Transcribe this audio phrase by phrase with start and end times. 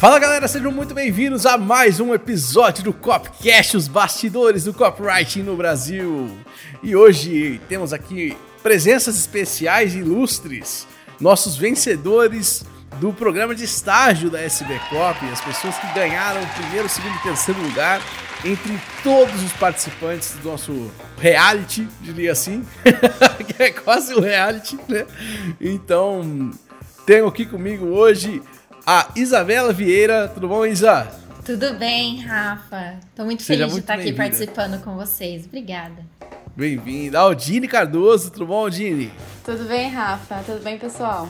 [0.00, 5.42] Fala galera, sejam muito bem-vindos a mais um episódio do Copcast, os bastidores do copywriting
[5.42, 6.38] no Brasil.
[6.82, 10.86] E hoje temos aqui presenças especiais ilustres,
[11.20, 12.64] nossos vencedores
[12.98, 17.22] do programa de estágio da SB Cop, as pessoas que ganharam o primeiro, segundo e
[17.22, 18.00] terceiro lugar
[18.42, 22.64] entre todos os participantes do nosso reality, diria assim,
[23.54, 25.04] que é quase um reality, né?
[25.60, 26.52] Então,
[27.04, 28.40] tenho aqui comigo hoje
[28.92, 30.26] a Isabela Vieira.
[30.26, 31.06] Tudo bom, Isa?
[31.46, 32.98] Tudo bem, Rafa.
[33.14, 35.46] Tô muito Seja feliz muito de estar aqui participando com vocês.
[35.46, 36.04] Obrigada.
[36.56, 37.20] Bem-vinda.
[37.20, 39.12] Aldine Cardoso, tudo bom, Aldine?
[39.44, 40.42] Tudo bem, Rafa?
[40.44, 41.28] Tudo bem, pessoal?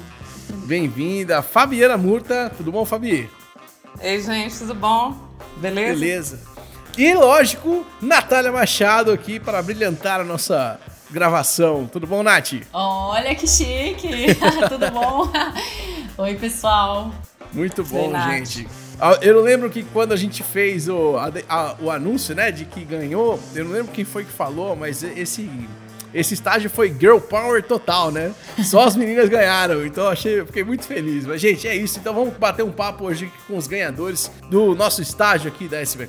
[0.65, 1.43] Bem-vinda.
[1.43, 3.29] Fabiana Murta, tudo bom, Fabi?
[4.01, 5.15] Ei, gente, tudo bom?
[5.59, 6.01] Beleza?
[6.01, 6.41] Beleza.
[6.97, 10.81] E, lógico, Natália Machado aqui para brilhantar a nossa
[11.11, 11.87] gravação.
[11.87, 12.55] Tudo bom, Nath?
[12.73, 14.35] Olha que chique!
[14.67, 15.31] tudo bom?
[16.17, 17.13] Oi, pessoal.
[17.53, 18.69] Muito bom, gente.
[19.01, 22.65] Ah, eu lembro que quando a gente fez o, a, a, o anúncio, né, de
[22.65, 25.49] que ganhou, eu não lembro quem foi que falou, mas esse
[26.13, 28.33] esse estágio foi girl power total, né?
[28.65, 31.25] Só as meninas ganharam, então eu achei, fiquei muito feliz.
[31.25, 31.99] Mas gente, é isso.
[31.99, 36.09] Então vamos bater um papo hoje com os ganhadores do nosso estágio aqui da SB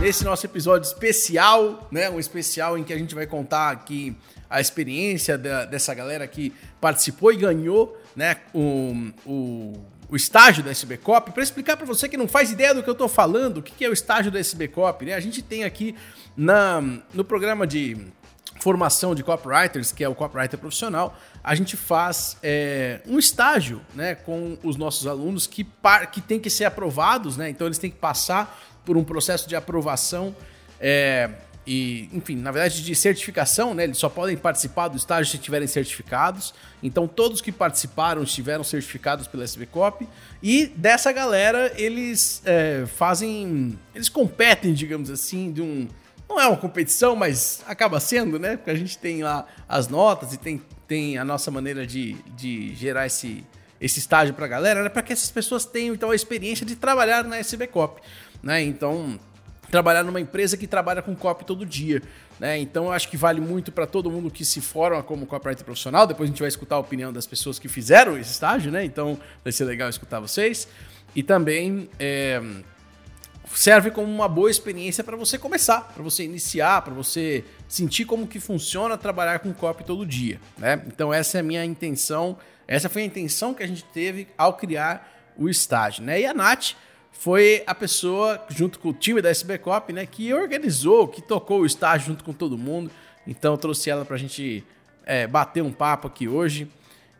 [0.00, 4.16] Nesse nosso episódio especial, né, um especial em que a gente vai contar aqui
[4.48, 9.72] a experiência da, dessa galera que participou e ganhou né, o, o,
[10.08, 11.32] o estágio da SB Cop.
[11.32, 13.72] Para explicar para você que não faz ideia do que eu estou falando, o que,
[13.72, 15.14] que é o estágio da SB Cop, né?
[15.14, 15.96] A gente tem aqui
[16.36, 16.80] na,
[17.12, 17.96] no programa de
[18.60, 24.14] formação de copywriters, que é o copywriter profissional, a gente faz é, um estágio né,
[24.14, 27.48] com os nossos alunos que, par, que tem que ser aprovados, né?
[27.50, 30.34] Então eles têm que passar por um processo de aprovação.
[30.80, 31.28] É,
[31.66, 33.84] e, enfim, na verdade, de certificação, né?
[33.84, 36.54] Eles só podem participar do estágio se estiverem certificados.
[36.82, 40.08] Então, todos que participaram estiveram certificados pela SBCOP.
[40.42, 43.78] E dessa galera, eles é, fazem.
[43.94, 45.86] Eles competem, digamos assim, de um.
[46.26, 48.56] Não é uma competição, mas acaba sendo, né?
[48.56, 52.74] Porque a gente tem lá as notas e tem, tem a nossa maneira de, de
[52.74, 53.44] gerar esse,
[53.80, 54.88] esse estágio para a galera, né?
[54.88, 58.00] para que essas pessoas tenham então a experiência de trabalhar na SBCOP.
[58.42, 58.62] Né?
[58.62, 59.18] Então,
[59.70, 62.02] trabalhar numa empresa que trabalha com copy todo dia.
[62.38, 62.58] Né?
[62.58, 66.06] Então eu acho que vale muito para todo mundo que se forma como copywriter profissional.
[66.06, 68.84] Depois a gente vai escutar a opinião das pessoas que fizeram esse estágio, né?
[68.84, 70.68] Então vai ser legal escutar vocês.
[71.16, 72.40] E também é,
[73.54, 78.26] serve como uma boa experiência para você começar, para você iniciar, para você sentir como
[78.26, 80.40] que funciona trabalhar com copy todo dia.
[80.56, 80.80] Né?
[80.86, 84.54] Então essa é a minha intenção, essa foi a intenção que a gente teve ao
[84.54, 86.04] criar o estágio.
[86.04, 86.20] Né?
[86.20, 86.74] E a Nath
[87.12, 91.60] foi a pessoa, junto com o time da SB Cop, né, que organizou, que tocou
[91.60, 92.90] o estágio junto com todo mundo.
[93.26, 94.64] Então trouxe ela pra gente
[95.04, 96.68] é, bater um papo aqui hoje.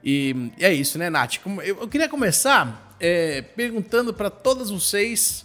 [0.03, 1.37] E, é isso, né, Nath?
[1.65, 5.45] Eu, queria começar é, perguntando para todas vocês,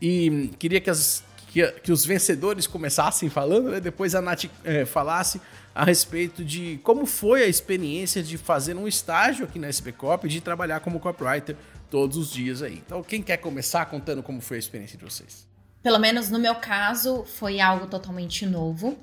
[0.00, 3.80] e queria que, as, que, que, os vencedores começassem falando, né?
[3.80, 5.40] depois a Nath é, falasse
[5.74, 10.28] a respeito de como foi a experiência de fazer um estágio aqui na SB Cop,
[10.28, 11.56] de trabalhar como copywriter
[11.90, 12.82] todos os dias aí.
[12.84, 15.46] Então, quem quer começar contando como foi a experiência de vocês?
[15.82, 18.98] Pelo menos no meu caso, foi algo totalmente novo.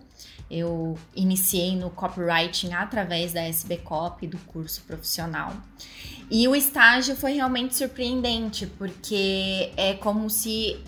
[0.49, 5.53] Eu iniciei no copywriting através da SB Cop, do curso profissional.
[6.29, 10.83] E o estágio foi realmente surpreendente, porque é como se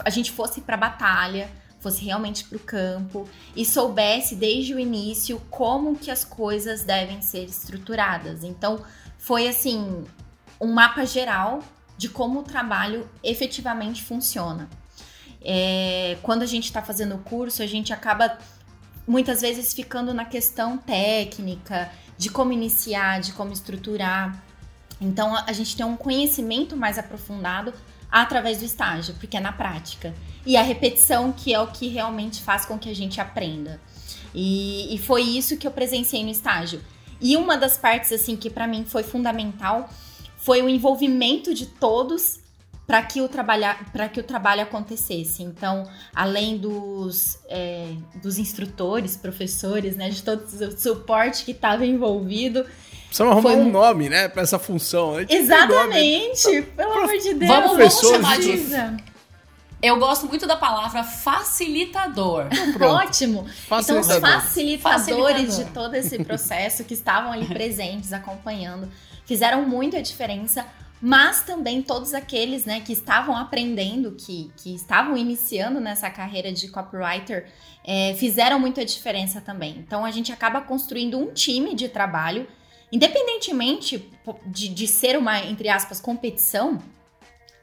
[0.00, 5.40] a gente fosse para batalha, fosse realmente para o campo e soubesse desde o início
[5.50, 8.42] como que as coisas devem ser estruturadas.
[8.42, 8.84] Então,
[9.18, 10.04] foi assim,
[10.60, 11.62] um mapa geral
[11.96, 14.68] de como o trabalho efetivamente funciona.
[15.42, 18.38] É, quando a gente está fazendo o curso, a gente acaba
[19.06, 24.42] muitas vezes ficando na questão técnica, de como iniciar, de como estruturar.
[25.00, 27.72] Então a gente tem um conhecimento mais aprofundado
[28.10, 30.14] através do estágio, porque é na prática.
[30.44, 33.80] E a repetição que é o que realmente faz com que a gente aprenda.
[34.34, 36.82] E, e foi isso que eu presenciei no estágio.
[37.20, 39.88] E uma das partes assim que para mim foi fundamental
[40.46, 42.38] foi o envolvimento de todos
[42.86, 43.28] para que o
[43.92, 45.42] para que o trabalho acontecesse.
[45.42, 45.82] Então,
[46.14, 47.88] além dos, é,
[48.22, 52.64] dos instrutores, professores, né, de todo o suporte que estava envolvido.
[53.06, 55.18] Precisamos arrumar um nome, né, para essa função.
[55.18, 56.62] Exatamente, nome.
[56.62, 57.50] pelo Pro, amor de Deus.
[57.50, 59.06] Vamos, vamos chamar de...
[59.82, 62.46] Eu gosto muito da palavra facilitador.
[62.50, 63.46] Então, Ótimo.
[63.68, 64.16] Facilitador.
[64.16, 65.64] Então, os facilitadores Facilitador.
[65.64, 68.88] de todo esse processo que estavam ali presentes, acompanhando,
[69.26, 70.66] fizeram muito a diferença,
[71.00, 76.68] mas também todos aqueles né, que estavam aprendendo, que, que estavam iniciando nessa carreira de
[76.68, 77.50] copywriter,
[77.84, 79.76] é, fizeram muito a diferença também.
[79.78, 82.46] Então a gente acaba construindo um time de trabalho
[82.90, 84.10] independentemente
[84.46, 86.80] de, de ser uma, entre aspas, competição,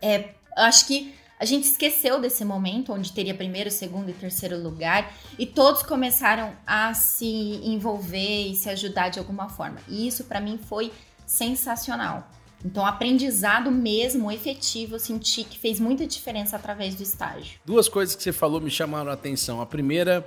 [0.01, 5.11] é, acho que a gente esqueceu desse momento onde teria primeiro, segundo e terceiro lugar
[5.37, 9.77] e todos começaram a se envolver e se ajudar de alguma forma.
[9.87, 10.91] E isso para mim foi
[11.25, 12.29] sensacional.
[12.65, 17.59] Então, aprendizado mesmo, efetivo, eu senti que fez muita diferença através do estágio.
[17.65, 19.59] Duas coisas que você falou me chamaram a atenção.
[19.59, 20.25] A primeira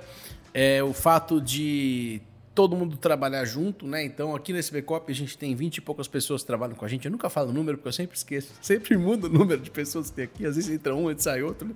[0.53, 2.21] é o fato de
[2.57, 4.03] todo mundo trabalhar junto, né?
[4.03, 6.87] Então, aqui nesse Bcop a gente tem 20 e poucas pessoas que trabalham com a
[6.87, 7.05] gente.
[7.05, 8.51] Eu nunca falo o número, porque eu sempre esqueço.
[8.61, 10.45] Sempre mudo o número de pessoas que tem aqui.
[10.45, 11.67] Às vezes entra um, e sai outro.
[11.67, 11.75] Né?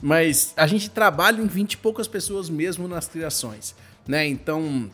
[0.00, 3.74] Mas a gente trabalha em 20 e poucas pessoas mesmo nas criações,
[4.06, 4.26] né?
[4.26, 4.90] Então,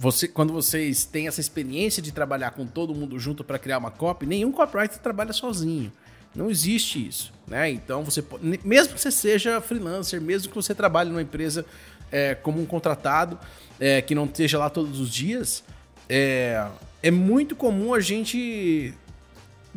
[0.00, 3.90] você, quando vocês têm essa experiência de trabalhar com todo mundo junto para criar uma
[3.90, 5.92] copy, nenhum copywriter trabalha sozinho.
[6.34, 7.70] Não existe isso, né?
[7.70, 8.24] Então você
[8.64, 11.66] mesmo que você seja freelancer, mesmo que você trabalhe numa empresa
[12.10, 13.38] é, como um contratado,
[13.78, 15.62] é, que não esteja lá todos os dias,
[16.08, 16.66] é,
[17.02, 18.94] é muito comum a gente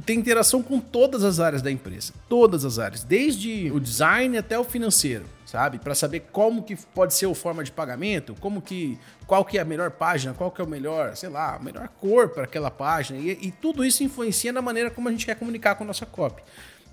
[0.05, 2.13] ter interação com todas as áreas da empresa.
[2.27, 5.77] Todas as áreas, desde o design até o financeiro, sabe?
[5.77, 8.97] Para saber como que pode ser a forma de pagamento, como que
[9.27, 11.87] qual que é a melhor página, qual que é o melhor, sei lá, a melhor
[11.99, 15.35] cor para aquela página e, e, tudo isso influencia na maneira como a gente quer
[15.35, 16.41] comunicar com a nossa copy,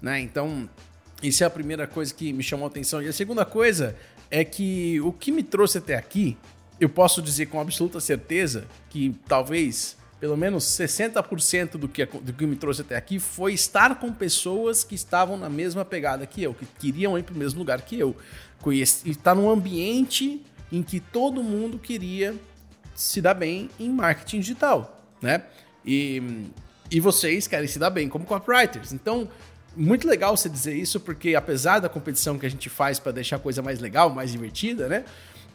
[0.00, 0.20] né?
[0.20, 0.69] Então,
[1.23, 3.02] isso é a primeira coisa que me chamou a atenção.
[3.02, 3.97] E a segunda coisa
[4.31, 6.37] é que o que me trouxe até aqui
[6.81, 12.47] eu posso dizer com absoluta certeza que talvez pelo menos 60% do que, do que
[12.47, 16.53] me trouxe até aqui foi estar com pessoas que estavam na mesma pegada que eu,
[16.53, 18.15] que queriam ir para o mesmo lugar que eu.
[18.61, 22.35] Conheci, estar num ambiente em que todo mundo queria
[22.95, 25.43] se dar bem em marketing digital, né?
[25.85, 26.23] E,
[26.91, 28.93] e vocês querem se dar bem como copywriters.
[28.93, 29.27] Então,
[29.75, 33.37] muito legal você dizer isso, porque apesar da competição que a gente faz para deixar
[33.37, 35.05] a coisa mais legal, mais divertida, né?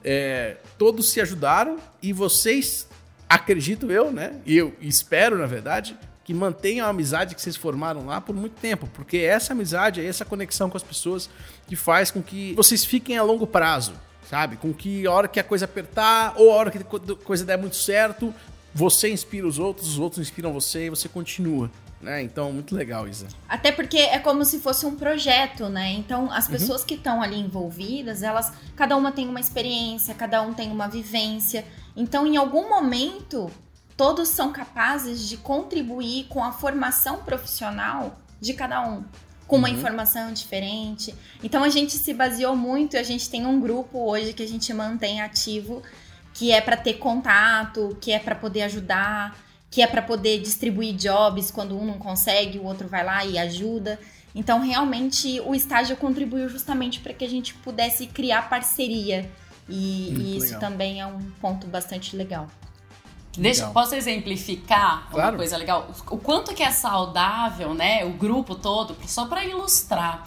[0.06, 2.88] é, todos se ajudaram e vocês,
[3.30, 4.36] acredito eu, né?
[4.46, 8.60] E eu espero, na verdade, que mantenham a amizade que vocês formaram lá por muito
[8.60, 11.30] tempo, porque essa amizade, essa conexão com as pessoas
[11.68, 13.94] que faz com que vocês fiquem a longo prazo,
[14.28, 14.58] sabe?
[14.58, 17.58] Com que a hora que a coisa apertar ou a hora que a coisa der
[17.58, 18.34] muito certo,
[18.74, 21.70] você inspira os outros, os outros inspiram você e você continua.
[22.06, 22.22] Né?
[22.22, 23.28] Então, muito legal, Isa.
[23.50, 25.92] Até porque é como se fosse um projeto, né?
[25.94, 26.52] Então, as uhum.
[26.52, 26.88] pessoas uhum.
[26.88, 31.66] que estão ali envolvidas, elas, cada uma tem uma experiência, cada um tem uma vivência.
[31.98, 33.50] Então, em algum momento,
[33.98, 39.04] todos são capazes de contribuir com a formação profissional de cada um,
[39.48, 39.74] com uma uhum.
[39.74, 41.16] informação diferente.
[41.44, 44.72] Então, a gente se baseou muito, a gente tem um grupo hoje que a gente
[44.76, 45.82] mantém ativo,
[46.36, 49.36] que é para ter contato, que é para poder ajudar
[49.70, 53.38] que é para poder distribuir jobs quando um não consegue, o outro vai lá e
[53.38, 54.00] ajuda.
[54.34, 59.30] Então, realmente, o estágio contribuiu justamente para que a gente pudesse criar parceria.
[59.68, 60.60] E, e isso legal.
[60.60, 62.48] também é um ponto bastante legal.
[63.38, 65.32] Deixa, posso exemplificar claro.
[65.32, 65.90] uma coisa legal?
[66.10, 68.06] O quanto que é saudável, né?
[68.06, 70.26] O grupo todo, só para ilustrar.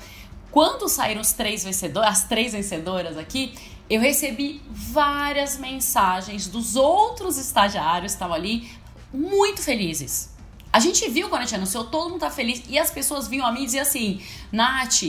[0.51, 3.55] Quando saíram os três vencedores, as três vencedoras aqui,
[3.89, 8.71] eu recebi várias mensagens dos outros estagiários que estavam ali
[9.13, 10.31] muito felizes.
[10.73, 12.63] A gente viu quando a gente anunciou, todo mundo tá feliz.
[12.69, 14.21] E as pessoas vinham a mim e assim:
[14.53, 15.03] Nath,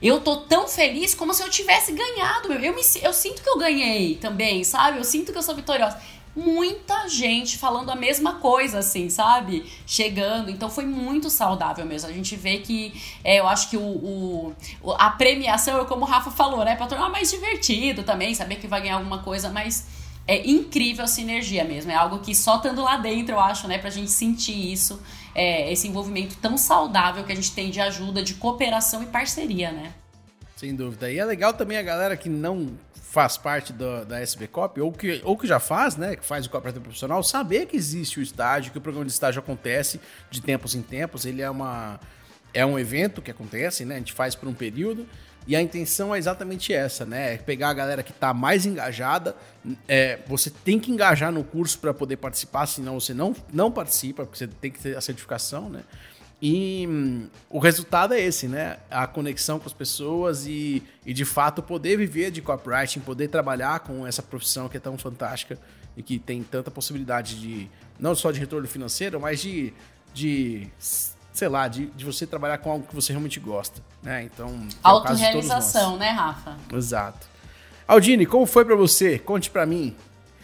[0.00, 2.52] eu tô tão feliz como se eu tivesse ganhado.
[2.52, 4.98] Eu, me, eu sinto que eu ganhei também, sabe?
[4.98, 6.00] Eu sinto que eu sou vitoriosa.
[6.34, 9.70] Muita gente falando a mesma coisa, assim, sabe?
[9.84, 10.48] Chegando.
[10.48, 12.08] Então foi muito saudável mesmo.
[12.08, 14.54] A gente vê que é, eu acho que o, o,
[14.92, 16.76] a premiação, como o Rafa falou, né?
[16.76, 19.86] Pra tornar mais divertido também, saber que vai ganhar alguma coisa, mas
[20.30, 21.90] é incrível a sinergia mesmo.
[21.90, 25.02] É algo que só estando lá dentro, eu acho, né, pra gente sentir isso,
[25.34, 29.72] é, esse envolvimento tão saudável que a gente tem de ajuda, de cooperação e parceria,
[29.72, 29.92] né?
[30.54, 31.10] Sem dúvida.
[31.10, 34.92] E é legal também a galera que não faz parte do, da SB Cop, ou
[34.92, 38.22] que, ou que já faz, né, que faz o cooperativo profissional, saber que existe o
[38.22, 41.98] estágio, que o programa de estágio acontece de tempos em tempos, ele é uma
[42.54, 45.08] é um evento que acontece, né, a gente faz por um período,
[45.46, 47.34] e a intenção é exatamente essa, né?
[47.34, 49.34] É pegar a galera que está mais engajada.
[49.88, 54.24] É, você tem que engajar no curso para poder participar, senão você não, não participa,
[54.24, 55.82] porque você tem que ter a certificação, né?
[56.42, 58.78] E hum, o resultado é esse, né?
[58.90, 63.80] A conexão com as pessoas e, e de fato poder viver de copywriting, poder trabalhar
[63.80, 65.58] com essa profissão que é tão fantástica
[65.96, 67.68] e que tem tanta possibilidade de
[67.98, 69.74] não só de retorno financeiro, mas de,
[70.14, 70.68] de
[71.32, 74.24] sei lá, de, de você trabalhar com algo que você realmente gosta, né?
[74.24, 76.56] Então, é autorrealização, né, Rafa?
[76.72, 77.28] Exato.
[77.86, 79.18] Aldine, como foi para você?
[79.18, 79.96] Conte para mim.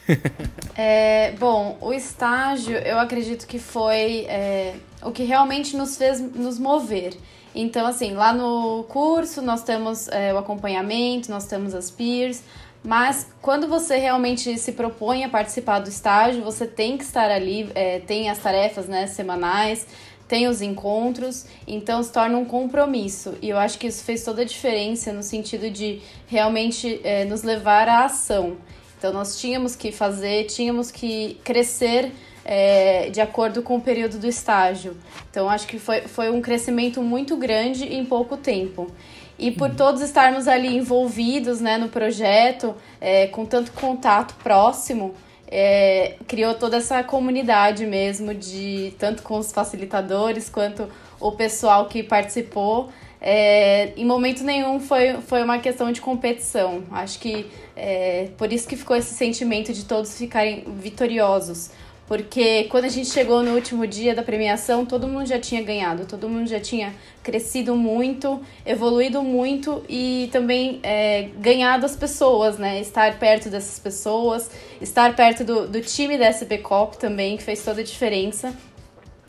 [0.76, 6.58] é, bom, o estágio, eu acredito que foi é, o que realmente nos fez nos
[6.58, 7.16] mover.
[7.54, 12.42] Então, assim, lá no curso nós temos é, o acompanhamento, nós temos as peers,
[12.84, 17.68] Mas quando você realmente se propõe a participar do estágio, você tem que estar ali,
[17.74, 19.86] é, tem as tarefas né, semanais,
[20.28, 23.34] tem os encontros, então se torna um compromisso.
[23.40, 27.42] E eu acho que isso fez toda a diferença no sentido de realmente é, nos
[27.42, 28.56] levar à ação.
[28.98, 32.12] Então nós tínhamos que fazer, tínhamos que crescer
[32.44, 34.96] é, de acordo com o período do estágio.
[35.30, 38.90] Então acho que foi, foi um crescimento muito grande em pouco tempo.
[39.38, 39.76] E por uhum.
[39.76, 45.14] todos estarmos ali envolvidos né, no projeto, é, com tanto contato próximo,
[45.48, 50.88] é, criou toda essa comunidade mesmo, de tanto com os facilitadores quanto
[51.20, 52.90] o pessoal que participou.
[53.20, 56.82] É, em momento nenhum foi, foi uma questão de competição.
[56.90, 61.70] Acho que é, por isso que ficou esse sentimento de todos ficarem vitoriosos.
[62.06, 66.06] Porque quando a gente chegou no último dia da premiação, todo mundo já tinha ganhado,
[66.06, 72.80] todo mundo já tinha crescido muito, evoluído muito e também é, ganhado as pessoas, né?
[72.80, 74.48] Estar perto dessas pessoas,
[74.80, 78.54] estar perto do, do time da SB Cop também, que fez toda a diferença.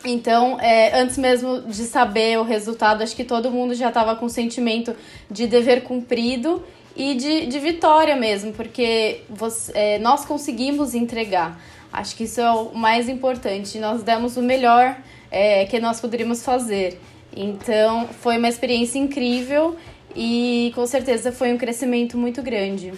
[0.05, 4.27] Então, é, antes mesmo de saber o resultado, acho que todo mundo já estava com
[4.27, 4.95] o sentimento
[5.31, 6.63] de dever cumprido
[6.95, 11.59] e de, de vitória mesmo, porque você, é, nós conseguimos entregar.
[11.97, 13.79] Acho que isso é o mais importante.
[13.79, 14.95] Nós demos o melhor
[15.31, 17.01] é, que nós poderíamos fazer.
[17.35, 19.75] Então, foi uma experiência incrível
[20.15, 22.93] e com certeza foi um crescimento muito grande.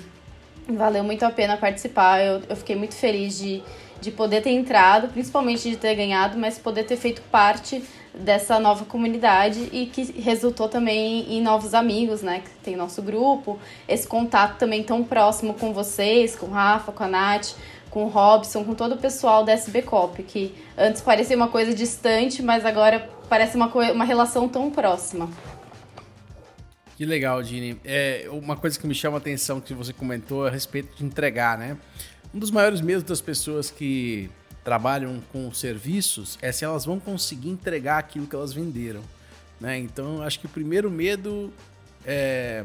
[0.67, 2.19] Valeu muito a pena participar.
[2.19, 3.63] Eu, eu fiquei muito feliz de,
[4.01, 7.81] de poder ter entrado, principalmente de ter ganhado, mas poder ter feito parte
[8.13, 12.41] dessa nova comunidade e que resultou também em novos amigos, né?
[12.41, 17.03] Que tem nosso grupo, esse contato também tão próximo com vocês, com o Rafa, com
[17.03, 17.53] a Nath,
[17.89, 21.73] com o Robson, com todo o pessoal da SB Cop, que antes parecia uma coisa
[21.73, 25.29] distante, mas agora parece uma, uma relação tão próxima.
[26.95, 27.79] Que legal, Dini.
[27.85, 31.57] É, uma coisa que me chama a atenção que você comentou a respeito de entregar,
[31.57, 31.77] né?
[32.33, 34.29] Um dos maiores medos das pessoas que
[34.63, 39.01] trabalham com serviços é se elas vão conseguir entregar aquilo que elas venderam.
[39.59, 39.77] Né?
[39.79, 41.51] Então, acho que o primeiro medo
[42.05, 42.63] é,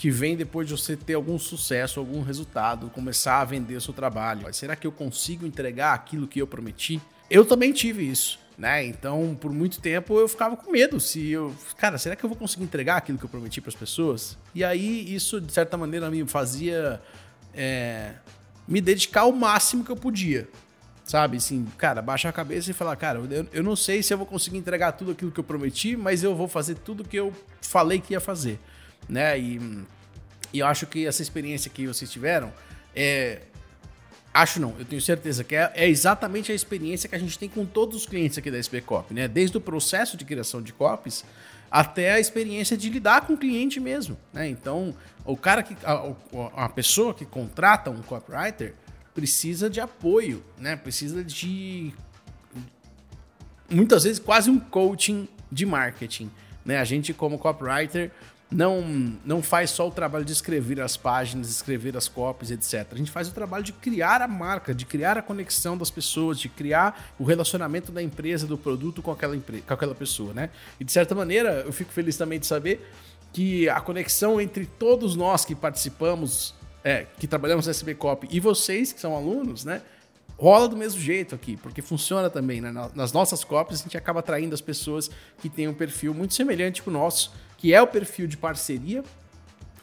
[0.00, 3.92] que vem depois de você ter algum sucesso, algum resultado, começar a vender o seu
[3.92, 4.50] trabalho.
[4.54, 6.98] Será que eu consigo entregar aquilo que eu prometi?
[7.28, 8.82] Eu também tive isso, né?
[8.82, 12.38] Então, por muito tempo eu ficava com medo se eu, cara, será que eu vou
[12.38, 14.38] conseguir entregar aquilo que eu prometi para as pessoas?
[14.54, 16.98] E aí isso de certa maneira me fazia
[17.52, 18.12] é,
[18.66, 20.48] me dedicar ao máximo que eu podia.
[21.04, 24.16] Sabe, assim, cara, baixar a cabeça e falar, cara, eu, eu não sei se eu
[24.16, 27.34] vou conseguir entregar tudo aquilo que eu prometi, mas eu vou fazer tudo que eu
[27.60, 28.58] falei que ia fazer
[29.10, 29.38] né?
[29.38, 29.60] E,
[30.52, 32.52] e eu acho que essa experiência que vocês tiveram
[32.94, 33.42] é.
[34.32, 37.48] Acho não, eu tenho certeza que é, é, exatamente a experiência que a gente tem
[37.48, 39.26] com todos os clientes aqui da SB Cop, né?
[39.26, 41.24] Desde o processo de criação de copies
[41.68, 44.48] até a experiência de lidar com o cliente mesmo, né?
[44.48, 48.74] Então, o cara que a, a pessoa que contrata um copywriter
[49.12, 50.76] precisa de apoio, né?
[50.76, 51.92] Precisa de
[53.68, 56.30] muitas vezes quase um coaching de marketing,
[56.64, 56.78] né?
[56.78, 58.12] A gente como copywriter
[58.50, 62.86] não, não faz só o trabalho de escrever as páginas, escrever as copies, etc.
[62.90, 66.38] A gente faz o trabalho de criar a marca, de criar a conexão das pessoas,
[66.38, 70.50] de criar o relacionamento da empresa, do produto com aquela, com aquela pessoa, né?
[70.80, 72.90] E de certa maneira, eu fico feliz também de saber
[73.32, 76.52] que a conexão entre todos nós que participamos,
[76.82, 79.80] é, que trabalhamos na SB Cop e vocês que são alunos, né?
[80.40, 82.72] rola do mesmo jeito aqui, porque funciona também, né?
[82.94, 86.82] Nas nossas copies a gente acaba atraindo as pessoas que têm um perfil muito semelhante
[86.82, 89.02] com o nosso, que é o perfil de parceria.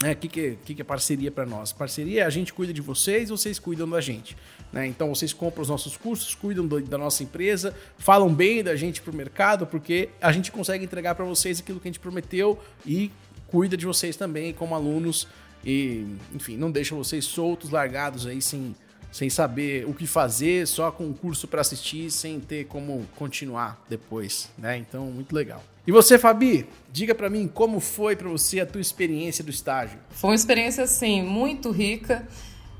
[0.01, 0.15] O né?
[0.15, 1.71] que, que, que, que é parceria para nós?
[1.71, 4.35] Parceria é a gente cuida de vocês, vocês cuidam da gente.
[4.73, 4.87] Né?
[4.87, 8.99] Então vocês compram os nossos cursos, cuidam do, da nossa empresa, falam bem da gente
[8.99, 12.59] para o mercado, porque a gente consegue entregar para vocês aquilo que a gente prometeu
[12.83, 13.11] e
[13.47, 15.27] cuida de vocês também como alunos
[15.63, 16.03] e,
[16.33, 18.75] enfim, não deixa vocês soltos, largados aí sem
[19.09, 23.81] sem saber o que fazer, só com um curso para assistir, sem ter como continuar
[23.89, 24.77] depois, né?
[24.77, 25.63] Então, muito legal.
[25.87, 29.97] E você, Fabi, diga para mim como foi para você a tua experiência do estágio?
[30.09, 32.27] Foi uma experiência assim muito rica.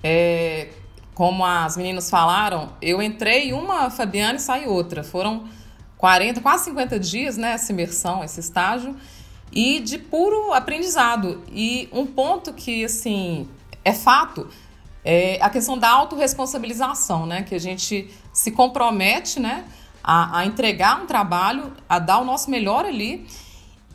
[0.04, 0.68] É,
[1.14, 5.06] como as meninas falaram, eu entrei uma Fabiana e saí outra.
[5.06, 5.48] Foram
[5.98, 8.94] 40, quase 50 dias, né, essa imersão, esse estágio,
[9.54, 11.42] e de puro aprendizado.
[11.50, 13.48] E um ponto que assim
[13.86, 14.50] é fato
[15.06, 17.44] é a questão da autorresponsabilização, né?
[17.44, 19.64] Que a gente se compromete, né?
[20.10, 23.28] A, a entregar um trabalho, a dar o nosso melhor ali.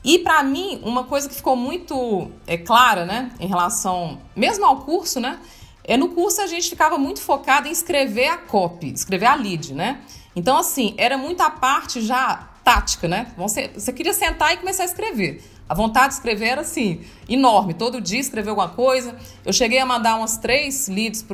[0.04, 3.30] E para mim, uma coisa que ficou muito é, clara, né?
[3.40, 5.38] Em relação, mesmo ao curso, né?
[5.84, 9.72] É no curso a gente ficava muito focado em escrever a copy, escrever a lead,
[9.72, 10.00] né?
[10.36, 13.32] Então, assim, era muita parte já tática, né?
[13.36, 15.42] Você, você queria sentar e começar a escrever.
[15.68, 17.74] A vontade de escrever era assim, enorme.
[17.74, 19.16] Todo dia escrever alguma coisa.
[19.44, 21.24] Eu cheguei a mandar umas três leads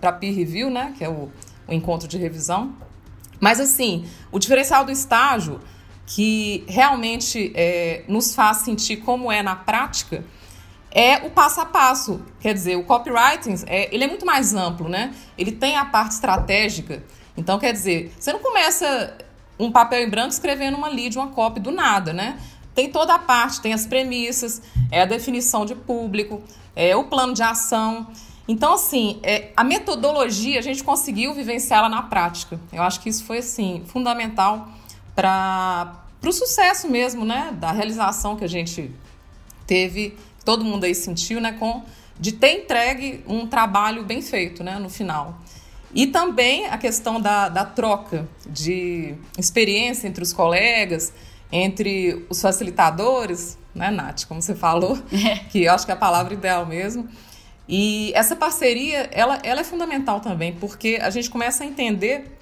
[0.00, 0.94] para peer review, né?
[0.96, 1.30] Que é o,
[1.68, 2.74] o encontro de revisão.
[3.42, 5.60] Mas assim, o diferencial do estágio
[6.06, 10.24] que realmente é, nos faz sentir como é na prática
[10.92, 12.22] é o passo a passo.
[12.38, 15.12] Quer dizer, o copywriting é, ele é muito mais amplo, né?
[15.36, 17.02] Ele tem a parte estratégica.
[17.36, 19.16] Então, quer dizer, você não começa
[19.58, 22.38] um papel em branco escrevendo uma lead, uma copy do nada, né?
[22.76, 26.40] Tem toda a parte, tem as premissas, é a definição de público,
[26.76, 28.06] é o plano de ação.
[28.46, 32.60] Então, assim, é, a metodologia a gente conseguiu vivenciá-la na prática.
[32.72, 34.68] Eu acho que isso foi, assim, fundamental
[35.14, 37.56] para o sucesso mesmo, né?
[37.58, 38.90] Da realização que a gente
[39.66, 41.52] teve, todo mundo aí sentiu, né?
[41.52, 41.82] Com,
[42.18, 44.78] de ter entregue um trabalho bem feito, né?
[44.78, 45.38] No final.
[45.94, 51.12] E também a questão da, da troca de experiência entre os colegas,
[51.50, 55.36] entre os facilitadores, né, Nath, como você falou, é.
[55.50, 57.06] que eu acho que é a palavra ideal mesmo.
[57.74, 62.36] E essa parceria, ela, ela é fundamental também, porque a gente começa a entender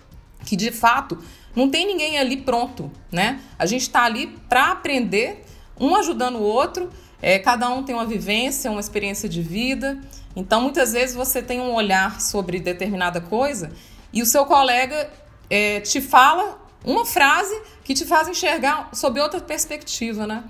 [0.44, 1.22] que, de fato,
[1.54, 3.40] não tem ninguém ali pronto, né?
[3.56, 5.44] A gente está ali para aprender,
[5.78, 6.90] um ajudando o outro,
[7.22, 10.00] é, cada um tem uma vivência, uma experiência de vida.
[10.34, 13.70] Então, muitas vezes você tem um olhar sobre determinada coisa
[14.12, 15.12] e o seu colega
[15.48, 20.42] é, te fala uma frase que te faz enxergar sob outra perspectiva, né?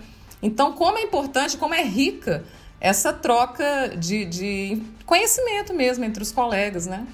[0.42, 2.46] Então, como é importante, como é rica
[2.80, 7.06] essa troca de, de conhecimento mesmo entre os colegas, né?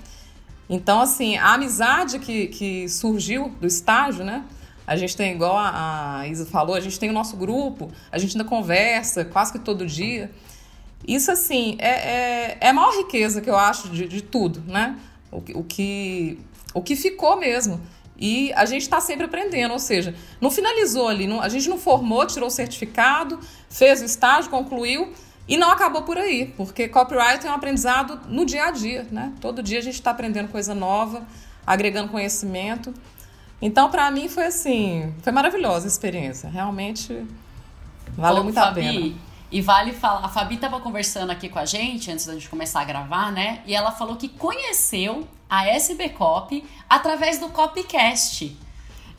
[0.68, 4.44] Então, assim, a amizade que, que surgiu do estágio, né?
[4.86, 8.36] A gente tem, igual a Isa falou, a gente tem o nosso grupo, a gente
[8.36, 10.30] ainda conversa quase que todo dia.
[11.06, 14.96] Isso, assim, é, é, é a maior riqueza que eu acho de, de tudo, né?
[15.32, 16.38] O, o, que,
[16.72, 17.80] o que ficou mesmo.
[18.18, 21.76] E a gente está sempre aprendendo, ou seja, não finalizou ali, não, a gente não
[21.76, 25.12] formou, tirou o certificado, fez o estágio, concluiu
[25.48, 29.32] e não acabou por aí, porque copyright é um aprendizado no dia a dia, né?
[29.40, 31.26] Todo dia a gente está aprendendo coisa nova,
[31.66, 32.92] agregando conhecimento.
[33.62, 37.24] Então, para mim, foi assim, foi maravilhosa a experiência, realmente
[38.16, 39.14] valeu Ô, muito Fabi, a pena.
[39.50, 42.80] E vale falar, a Fabi estava conversando aqui com a gente antes da gente começar
[42.80, 43.62] a gravar, né?
[43.64, 48.56] E ela falou que conheceu a SB Cop através do Copcast.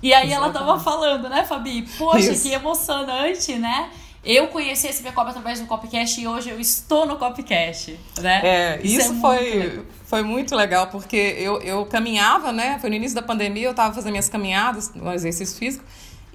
[0.04, 0.34] E aí Exatamente.
[0.34, 1.84] ela tava falando, né, Fabi?
[1.98, 2.44] Poxa, Isso.
[2.44, 3.90] que emocionante, né?
[4.24, 8.42] Eu conheci esse Cop através do Copcast e hoje eu estou no Copcast, né?
[8.44, 12.78] É, isso, isso é foi, muito foi muito legal, porque eu, eu caminhava, né?
[12.80, 15.86] Foi no início da pandemia, eu estava fazendo minhas caminhadas no exercício físico,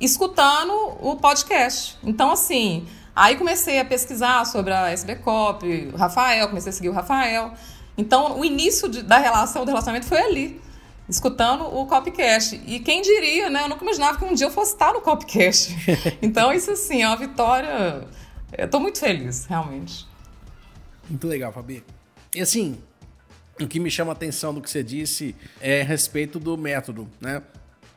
[0.01, 1.99] escutando o podcast.
[2.03, 6.93] Então, assim, Aí comecei a pesquisar sobre a SBCOP, o Rafael, comecei a seguir o
[6.93, 7.53] Rafael.
[7.97, 10.61] Então, o início de, da relação, do relacionamento foi ali,
[11.09, 12.61] escutando o Copcast.
[12.67, 13.65] E quem diria, né?
[13.65, 15.75] Eu nunca imaginava que um dia eu fosse estar no Copcast.
[16.23, 18.07] Então, isso assim, é uma vitória.
[18.57, 20.07] Eu tô muito feliz, realmente.
[21.09, 21.83] Muito legal, Fabi.
[22.35, 22.79] E assim,
[23.61, 27.09] o que me chama a atenção do que você disse é a respeito do método,
[27.21, 27.43] né?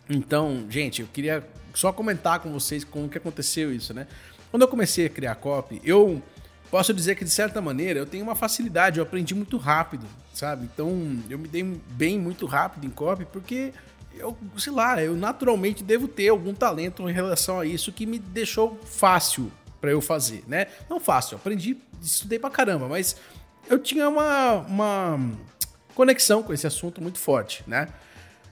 [0.10, 4.08] Então, gente, eu queria só comentar com vocês como que aconteceu isso, né?
[4.52, 6.22] Quando eu comecei a criar copy, eu
[6.70, 10.70] posso dizer que de certa maneira eu tenho uma facilidade, eu aprendi muito rápido, sabe?
[10.72, 10.90] Então
[11.30, 13.74] eu me dei bem muito rápido em copy porque
[14.14, 18.20] eu, sei lá, eu naturalmente devo ter algum talento em relação a isso que me
[18.20, 20.68] deixou fácil para eu fazer, né?
[20.90, 23.16] Não fácil, aprendi, estudei pra caramba, mas
[23.70, 25.20] eu tinha uma, uma
[25.94, 27.88] conexão com esse assunto muito forte, né?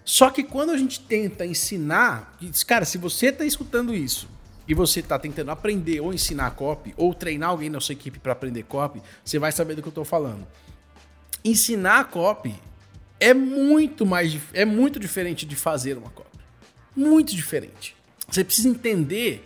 [0.05, 4.27] Só que quando a gente tenta ensinar, cara, se você tá escutando isso
[4.67, 8.33] e você está tentando aprender ou ensinar copy, ou treinar alguém na sua equipe para
[8.33, 10.45] aprender copy, você vai saber do que eu estou falando.
[11.43, 12.55] Ensinar copy
[13.19, 16.39] é muito mais é muito diferente de fazer uma copy.
[16.95, 17.95] Muito diferente.
[18.29, 19.43] Você precisa entender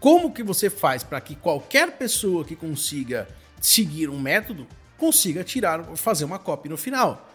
[0.00, 3.28] como que você faz para que qualquer pessoa que consiga
[3.60, 4.66] seguir um método
[4.98, 7.30] consiga tirar, fazer uma copy no final.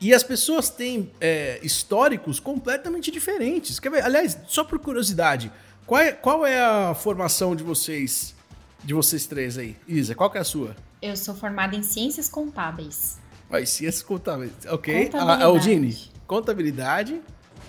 [0.00, 3.78] E as pessoas têm é, históricos completamente diferentes.
[3.78, 4.04] Quer ver?
[4.04, 5.52] Aliás, só por curiosidade,
[5.86, 8.34] qual é, qual é a formação de vocês,
[8.82, 9.76] de vocês três aí?
[9.86, 10.74] Isa, qual que é a sua?
[11.02, 13.18] Eu sou formada em Ciências Contábeis.
[13.48, 14.52] Vai, Ciências Contábeis.
[14.68, 15.10] Ok.
[15.14, 17.22] A Aldine, contabilidade.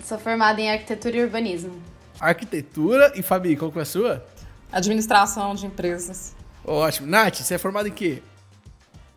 [0.04, 1.80] Sou formada em Arquitetura e Urbanismo.
[2.20, 3.10] Arquitetura.
[3.16, 4.26] E Fabi, qual que é a sua?
[4.70, 6.34] Administração de Empresas.
[6.62, 7.06] Ótimo.
[7.06, 8.22] Nath, você é formada em quê?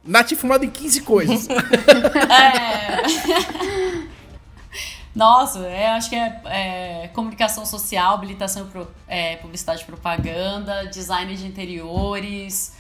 [0.02, 1.48] Nath é formada em 15 coisas.
[1.52, 3.04] é.
[5.14, 11.36] Nossa, é, acho que é, é, comunicação social, habilitação pro, é, publicidade e propaganda, design
[11.36, 12.75] de interiores.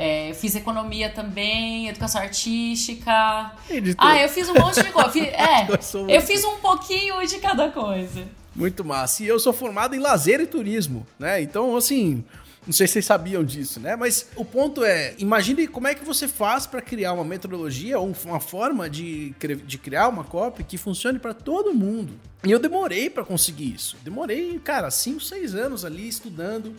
[0.00, 3.52] É, fiz economia também, educação artística.
[3.68, 4.06] Editor.
[4.06, 5.18] Ah, eu fiz um monte de coisa.
[5.26, 5.66] é,
[6.08, 8.24] eu fiz um pouquinho de cada coisa.
[8.54, 9.24] Muito massa.
[9.24, 11.42] E eu sou formado em lazer e turismo, né?
[11.42, 12.24] Então, assim,
[12.64, 13.96] não sei se vocês sabiam disso, né?
[13.96, 18.14] Mas o ponto é, imagine como é que você faz para criar uma metodologia ou
[18.24, 19.34] uma forma de,
[19.64, 22.12] de criar uma copy que funcione para todo mundo.
[22.44, 23.96] E eu demorei para conseguir isso.
[24.04, 26.72] Demorei, cara, 5, 6 anos ali estudando,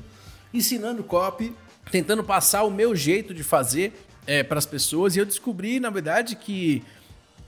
[0.54, 1.54] ensinando copy,
[1.92, 3.94] tentando passar o meu jeito de fazer
[4.26, 5.16] é, para as pessoas.
[5.16, 6.84] E eu descobri, na verdade, que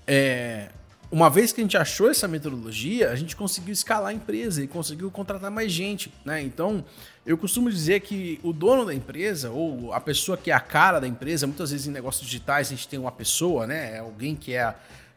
[0.07, 0.69] é,
[1.11, 4.67] uma vez que a gente achou essa metodologia, a gente conseguiu escalar a empresa e
[4.67, 6.41] conseguiu contratar mais gente, né?
[6.41, 6.83] Então,
[7.25, 10.99] eu costumo dizer que o dono da empresa ou a pessoa que é a cara
[10.99, 13.97] da empresa, muitas vezes em negócios digitais a gente tem uma pessoa, né?
[13.97, 14.73] É alguém que é,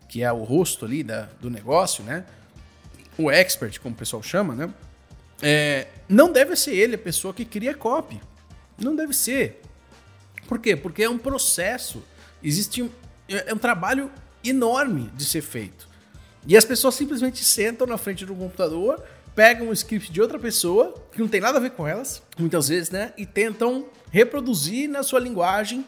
[0.09, 2.25] que é o rosto ali da, do negócio, né?
[3.17, 4.69] O expert, como o pessoal chama, né?
[5.41, 8.21] É, não deve ser ele a pessoa que cria copy.
[8.79, 9.61] Não deve ser.
[10.49, 10.77] Por quê?
[10.77, 12.03] Porque é um processo.
[12.43, 12.91] Existe um,
[13.29, 14.11] é um trabalho
[14.43, 15.89] enorme de ser feito.
[16.47, 19.03] E as pessoas simplesmente sentam na frente do computador,
[19.35, 22.69] pegam um script de outra pessoa, que não tem nada a ver com elas, muitas
[22.69, 23.13] vezes, né?
[23.17, 25.87] E tentam reproduzir na sua linguagem,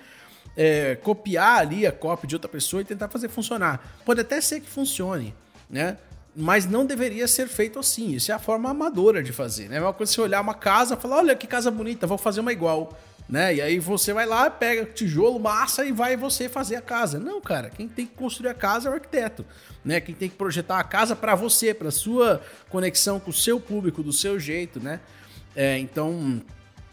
[0.57, 3.99] é, copiar ali a cópia de outra pessoa e tentar fazer funcionar.
[4.05, 5.35] Pode até ser que funcione,
[5.68, 5.99] né?
[6.37, 8.11] Mas não deveria ser feito assim.
[8.11, 9.79] Isso é a forma amadora de fazer, né?
[9.79, 12.40] É uma coisa você olhar uma casa e falar: olha que casa bonita, vou fazer
[12.40, 12.96] uma igual
[13.29, 13.57] né?
[13.57, 17.18] E aí você vai lá, pega tijolo, massa e vai você fazer a casa.
[17.18, 19.44] Não, cara, quem tem que construir a casa é o arquiteto,
[19.85, 20.01] né?
[20.01, 24.03] Quem tem que projetar a casa para você, para sua conexão com o seu público,
[24.03, 25.01] do seu jeito, né?
[25.55, 26.40] É, então,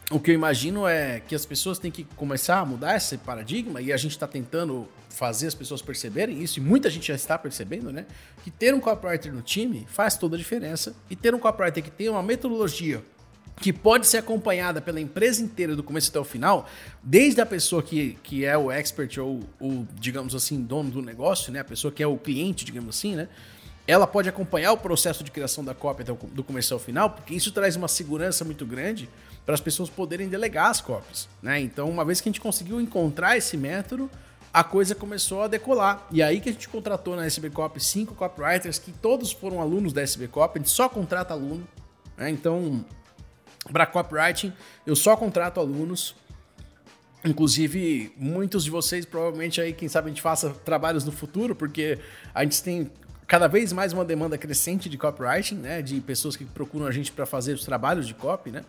[0.09, 3.81] o que eu imagino é que as pessoas têm que começar a mudar esse paradigma
[3.81, 7.37] e a gente está tentando fazer as pessoas perceberem isso, e muita gente já está
[7.37, 8.05] percebendo, né?
[8.43, 11.91] Que ter um copywriter no time faz toda a diferença e ter um copywriter que
[11.91, 13.03] tem uma metodologia
[13.61, 16.67] que pode ser acompanhada pela empresa inteira do começo até o final,
[17.03, 21.53] desde a pessoa que, que é o expert ou, o digamos assim, dono do negócio,
[21.53, 21.59] né?
[21.59, 23.29] A pessoa que é o cliente, digamos assim, né?
[23.85, 27.51] Ela pode acompanhar o processo de criação da cópia do começo ao final, porque isso
[27.51, 29.09] traz uma segurança muito grande
[29.45, 31.59] para as pessoas poderem delegar as cópias, né?
[31.59, 34.09] Então, uma vez que a gente conseguiu encontrar esse método,
[34.53, 36.05] a coisa começou a decolar.
[36.11, 39.91] E aí que a gente contratou na SB Copy cinco copywriters que todos foram alunos
[39.91, 41.67] da SB Copy, a gente só contrata aluno,
[42.15, 42.29] né?
[42.29, 42.85] Então,
[43.71, 44.53] para copywriting,
[44.85, 46.15] eu só contrato alunos.
[47.25, 51.97] Inclusive, muitos de vocês, provavelmente aí, quem sabe a gente faça trabalhos no futuro, porque
[52.35, 52.91] a gente tem
[53.25, 55.81] cada vez mais uma demanda crescente de copywriting, né?
[55.81, 58.63] De pessoas que procuram a gente para fazer os trabalhos de copy, né?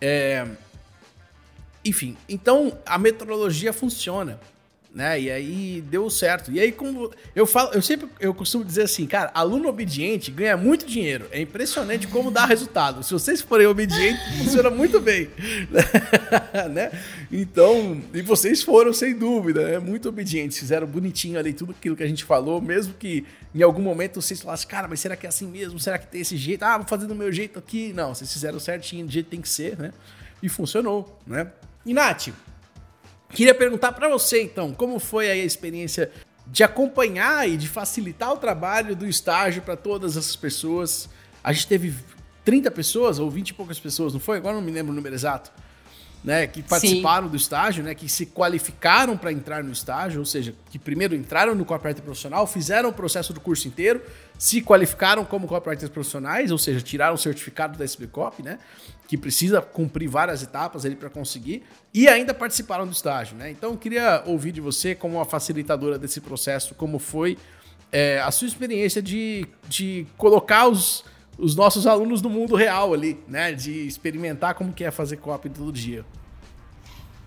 [0.00, 0.46] É...
[1.82, 4.38] Enfim, então a metodologia funciona
[4.94, 5.20] né?
[5.20, 6.50] E aí deu certo.
[6.50, 10.56] E aí como eu falo, eu sempre eu costumo dizer assim, cara, aluno obediente ganha
[10.56, 11.26] muito dinheiro.
[11.30, 13.02] É impressionante como dá resultado.
[13.02, 15.30] Se vocês forem obedientes, funciona muito bem,
[16.72, 16.90] né?
[17.30, 22.02] Então, e vocês foram sem dúvida, é muito obedientes, fizeram bonitinho ali tudo aquilo que
[22.02, 23.24] a gente falou, mesmo que
[23.54, 25.78] em algum momento vocês falassem, cara, mas será que é assim mesmo?
[25.78, 26.64] Será que tem esse jeito?
[26.64, 27.92] Ah, vou fazer do meu jeito aqui.
[27.92, 29.92] Não, vocês fizeram certinho, do jeito que tem que ser, né?
[30.42, 31.48] E funcionou, né?
[31.84, 31.94] E
[33.30, 36.10] Queria perguntar para você, então, como foi a experiência
[36.46, 41.08] de acompanhar e de facilitar o trabalho do estágio para todas essas pessoas?
[41.42, 41.94] A gente teve
[42.44, 44.38] 30 pessoas ou 20 e poucas pessoas, não foi?
[44.38, 45.50] Agora não me lembro o número exato
[46.22, 47.30] né, que participaram Sim.
[47.30, 51.54] do estágio, né, que se qualificaram para entrar no estágio, ou seja, que primeiro entraram
[51.54, 54.02] no copywriter profissional, fizeram o processo do curso inteiro,
[54.38, 58.58] se qualificaram como copywriters profissionais, ou seja, tiraram o certificado da SBCop, né,
[59.10, 63.50] que precisa cumprir várias etapas ali para conseguir, e ainda participaram do estágio, né.
[63.50, 67.36] Então, eu queria ouvir de você, como uma facilitadora desse processo, como foi
[67.90, 71.04] é, a sua experiência de, de colocar os
[71.40, 73.52] os nossos alunos do mundo real ali, né?
[73.52, 76.04] De experimentar como que é fazer copy todo dia.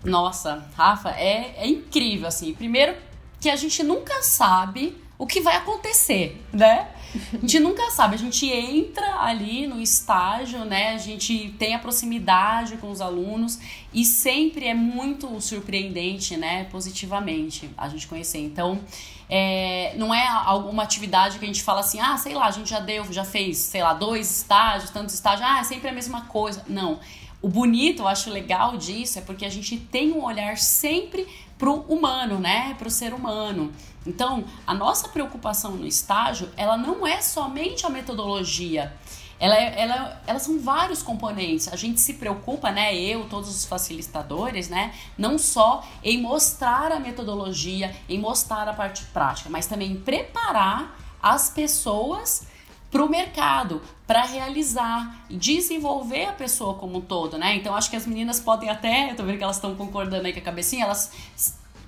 [0.04, 2.54] Nossa, Rafa, é, é incrível, assim.
[2.54, 2.94] Primeiro
[3.40, 6.88] que a gente nunca sabe o que vai acontecer, né?
[7.32, 10.94] A gente nunca sabe, a gente entra ali no estágio, né?
[10.94, 13.58] A gente tem a proximidade com os alunos
[13.92, 16.64] e sempre é muito surpreendente, né?
[16.64, 18.38] Positivamente a gente conhecer.
[18.38, 18.80] Então,
[19.28, 22.70] é, não é alguma atividade que a gente fala assim, ah, sei lá, a gente
[22.70, 26.22] já deu, já fez, sei lá, dois estágios, tantos estágios, ah, é sempre a mesma
[26.22, 26.64] coisa.
[26.68, 27.00] Não.
[27.40, 31.26] O bonito, eu acho legal disso, é porque a gente tem um olhar sempre
[31.58, 32.74] pro humano, né?
[32.78, 33.72] Pro ser humano.
[34.06, 38.92] Então, a nossa preocupação no estágio, ela não é somente a metodologia.
[39.40, 41.68] Ela, é, ela, elas são vários componentes.
[41.68, 42.94] A gente se preocupa, né?
[42.94, 44.94] Eu, todos os facilitadores, né?
[45.18, 50.98] Não só em mostrar a metodologia, em mostrar a parte prática, mas também em preparar
[51.22, 52.46] as pessoas
[52.94, 57.56] para o mercado, para realizar desenvolver a pessoa como um todo, né?
[57.56, 60.32] Então acho que as meninas podem até, eu tô vendo que elas estão concordando aí
[60.32, 61.10] com a cabecinha, elas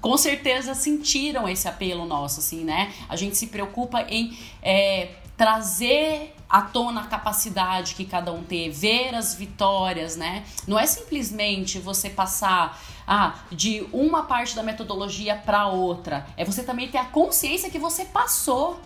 [0.01, 2.92] com certeza sentiram esse apelo nosso, assim, né?
[3.09, 8.69] A gente se preocupa em é, trazer à tona a capacidade que cada um tem,
[8.69, 10.42] ver as vitórias, né?
[10.66, 16.27] Não é simplesmente você passar ah, de uma parte da metodologia para outra.
[16.37, 18.81] É você também ter a consciência que você passou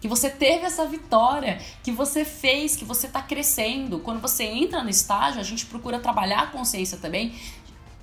[0.00, 3.98] que você teve essa vitória, que você fez, que você está crescendo.
[3.98, 7.34] Quando você entra no estágio, a gente procura trabalhar a consciência também.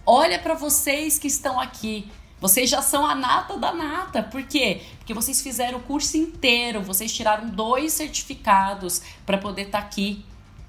[0.06, 2.10] Olha para vocês que estão aqui.
[2.44, 4.22] Vocês já são a nata da nata.
[4.22, 4.82] Por quê?
[4.98, 10.26] Porque vocês fizeram o curso inteiro, vocês tiraram dois certificados para poder estar tá aqui.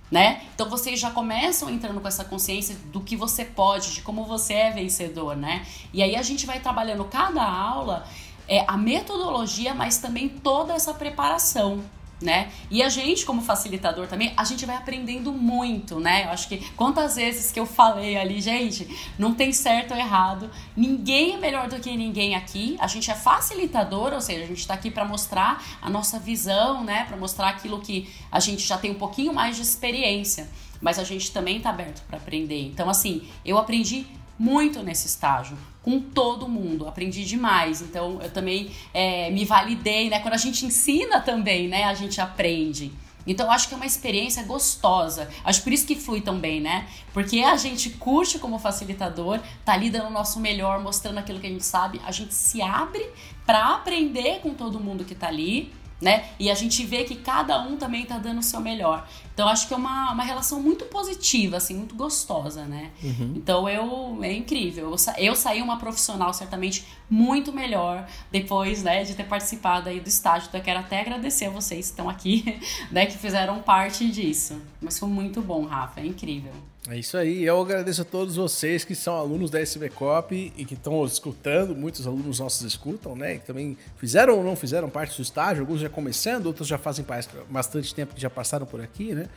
[0.09, 0.45] Né?
[0.55, 4.53] Então vocês já começam entrando com essa consciência do que você pode, de como você
[4.53, 5.67] é vencedor, né?
[5.93, 8.07] E aí a gente vai trabalhando cada aula
[8.49, 11.83] é, a metodologia, mas também toda essa preparação.
[12.23, 12.51] Né?
[12.71, 16.25] E a gente, como facilitador também, a gente vai aprendendo muito, né?
[16.25, 20.49] Eu acho que quantas vezes que eu falei ali, gente, não tem certo ou errado,
[20.75, 22.77] ninguém é melhor do que ninguém aqui.
[22.81, 26.83] A gente é facilitador, ou seja, a gente está aqui para mostrar a nossa visão,
[26.83, 27.05] né?
[27.05, 30.49] Para mostrar aquilo que a gente já tem um pouquinho mais de experiência,
[30.81, 32.63] mas a gente também está aberto para aprender.
[32.63, 34.07] Então, assim, eu aprendi
[34.39, 37.83] muito nesse estágio, com todo mundo, aprendi demais.
[37.83, 40.19] Então eu também é, me validei, né?
[40.21, 41.85] Quando a gente ensina também, né?
[41.85, 42.91] A gente aprende.
[43.27, 45.31] Então, acho que é uma experiência gostosa.
[45.43, 46.87] Acho por isso que flui tão bem, né?
[47.13, 51.47] Porque a gente curte como facilitador, tá ali dando o nosso melhor, mostrando aquilo que
[51.47, 53.07] a gente sabe, a gente se abre
[53.47, 55.73] para aprender com todo mundo que tá ali
[56.05, 56.27] né?
[56.39, 59.09] E a gente vê que cada um também tá dando o seu melhor.
[59.33, 62.91] Então acho que é uma, uma relação muito positiva, assim, muito gostosa, né?
[63.03, 63.33] Uhum.
[63.35, 64.91] Então eu é incrível.
[64.91, 69.99] Eu, sa, eu saí uma profissional certamente muito melhor depois, né, de ter participado aí
[69.99, 70.49] do estágio.
[70.49, 72.61] Então eu quero até agradecer a vocês que estão aqui,
[72.93, 74.61] né, que fizeram parte disso.
[74.83, 76.53] Mas foi muito bom, Rafa, é incrível.
[76.91, 77.43] É isso aí.
[77.45, 81.75] Eu agradeço a todos vocês que são alunos da SBCOP e que estão escutando.
[81.75, 83.39] Muitos alunos nossos escutam, né?
[83.39, 85.63] Que também fizeram ou não fizeram parte do estágio.
[85.63, 87.05] Alguns já começando, outros já fazem
[87.49, 89.29] bastante tempo que já passaram por aqui, né?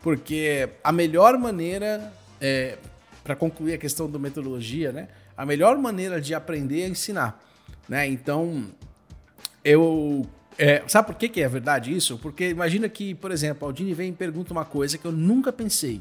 [0.00, 2.78] Porque a melhor maneira, é,
[3.22, 5.08] para concluir a questão da metodologia, né?
[5.36, 7.38] A melhor maneira de aprender é ensinar,
[7.86, 8.08] né?
[8.08, 8.64] Então,
[9.62, 12.16] eu é, sabe por que, que é verdade isso?
[12.16, 15.52] Porque imagina que, por exemplo, a Aldine vem e pergunta uma coisa que eu nunca
[15.52, 16.00] pensei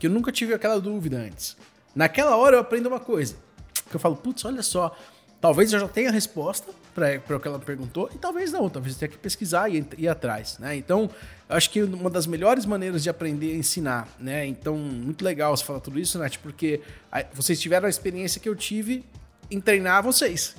[0.00, 1.56] que eu nunca tive aquela dúvida antes.
[1.94, 3.36] Naquela hora eu aprendo uma coisa,
[3.88, 4.96] que eu falo, putz, olha só,
[5.40, 8.94] talvez eu já tenha a resposta para o que ela perguntou, e talvez não, talvez
[8.94, 10.74] eu tenha que pesquisar e ir, atrás, né?
[10.74, 11.08] Então,
[11.48, 14.46] eu acho que uma das melhores maneiras de aprender é ensinar, né?
[14.46, 16.80] Então, muito legal você falar tudo isso, Nath, porque
[17.34, 19.04] vocês tiveram a experiência que eu tive
[19.50, 20.56] em treinar vocês,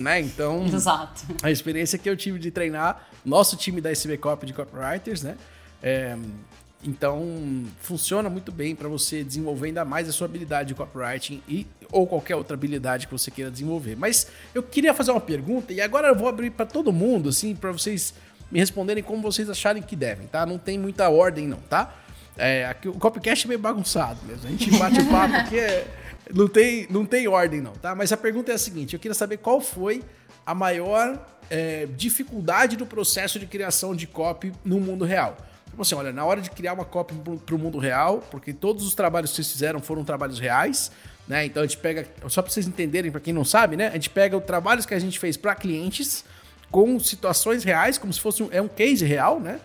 [0.00, 0.18] né?
[0.20, 1.26] Então, Exato.
[1.42, 5.36] a experiência que eu tive de treinar nosso time da SB Cop de Copywriters, né?
[5.82, 6.16] É,
[6.82, 11.66] então, funciona muito bem para você desenvolver ainda mais a sua habilidade de copywriting e
[11.90, 13.96] ou qualquer outra habilidade que você queira desenvolver.
[13.96, 17.56] Mas eu queria fazer uma pergunta e agora eu vou abrir para todo mundo, assim,
[17.56, 18.14] para vocês
[18.50, 20.46] me responderem como vocês acharem que devem, tá?
[20.46, 21.94] Não tem muita ordem não, tá?
[22.36, 24.46] É, aqui, o Copycast é meio bagunçado mesmo.
[24.46, 25.86] A gente bate o papo aqui, é,
[26.32, 27.94] não, tem, não tem ordem não, tá?
[27.94, 30.02] Mas a pergunta é a seguinte, eu queria saber qual foi
[30.46, 35.36] a maior é, dificuldade do processo de criação de copy no mundo real.
[35.78, 38.84] Tipo assim, olha, na hora de criar uma cópia para o mundo real, porque todos
[38.84, 40.90] os trabalhos que vocês fizeram foram trabalhos reais,
[41.28, 41.46] né?
[41.46, 43.86] Então a gente pega, só para vocês entenderem, para quem não sabe, né?
[43.86, 46.24] A gente pega os trabalhos que a gente fez para clientes
[46.68, 49.60] com situações reais, como se fosse um, é um case real, né?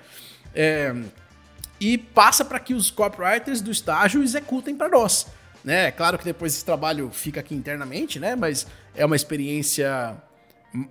[0.53, 0.93] É,
[1.79, 5.25] e passa para que os copywriters do estágio executem para nós.
[5.63, 5.87] Né?
[5.87, 8.35] É claro que depois esse trabalho fica aqui internamente, né?
[8.35, 10.15] Mas é uma experiência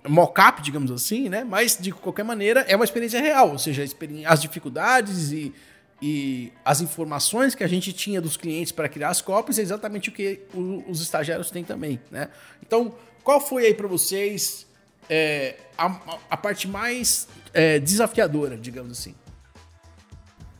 [0.07, 1.43] mock-up, digamos assim, né?
[1.43, 3.83] Mas, de qualquer maneira, é uma experiência real, ou seja,
[4.25, 5.53] as dificuldades e,
[6.01, 10.09] e as informações que a gente tinha dos clientes para criar as cópias é exatamente
[10.09, 10.41] o que
[10.87, 12.29] os estagiários têm também, né?
[12.65, 14.65] Então, qual foi aí para vocês
[15.09, 19.15] é, a, a, parte mais é, desafiadora, digamos assim?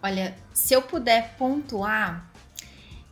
[0.02, 2.30] Olha, se eu puder pontuar,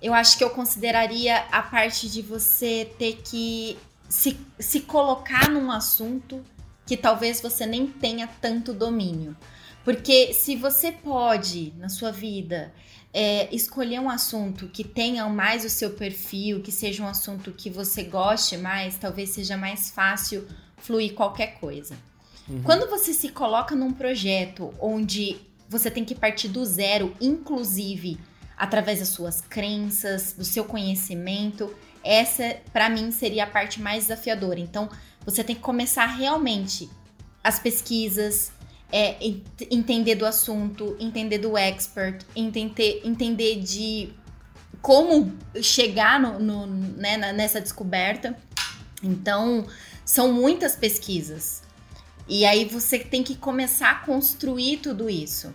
[0.01, 3.77] eu acho que eu consideraria a parte de você ter que
[4.11, 6.43] se, se colocar num assunto
[6.85, 9.35] que talvez você nem tenha tanto domínio.
[9.85, 12.73] Porque se você pode, na sua vida,
[13.13, 17.69] é, escolher um assunto que tenha mais o seu perfil, que seja um assunto que
[17.69, 20.45] você goste mais, talvez seja mais fácil
[20.77, 21.95] fluir qualquer coisa.
[22.49, 22.63] Uhum.
[22.63, 25.37] Quando você se coloca num projeto onde
[25.69, 28.19] você tem que partir do zero, inclusive
[28.57, 34.59] através das suas crenças, do seu conhecimento, essa, para mim, seria a parte mais desafiadora.
[34.59, 34.89] Então,
[35.25, 36.89] você tem que começar realmente
[37.43, 38.51] as pesquisas,
[38.91, 39.17] é,
[39.69, 44.13] entender do assunto, entender do expert, entender, entender de
[44.81, 48.37] como chegar no, no né, nessa descoberta.
[49.01, 49.65] Então,
[50.03, 51.63] são muitas pesquisas.
[52.27, 55.53] E aí você tem que começar a construir tudo isso.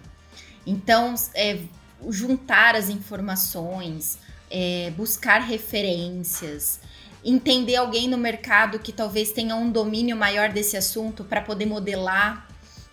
[0.67, 1.61] Então, é,
[2.09, 4.19] juntar as informações,
[4.51, 6.81] é, buscar referências,
[7.25, 12.49] entender alguém no mercado que talvez tenha um domínio maior desse assunto para poder modelar,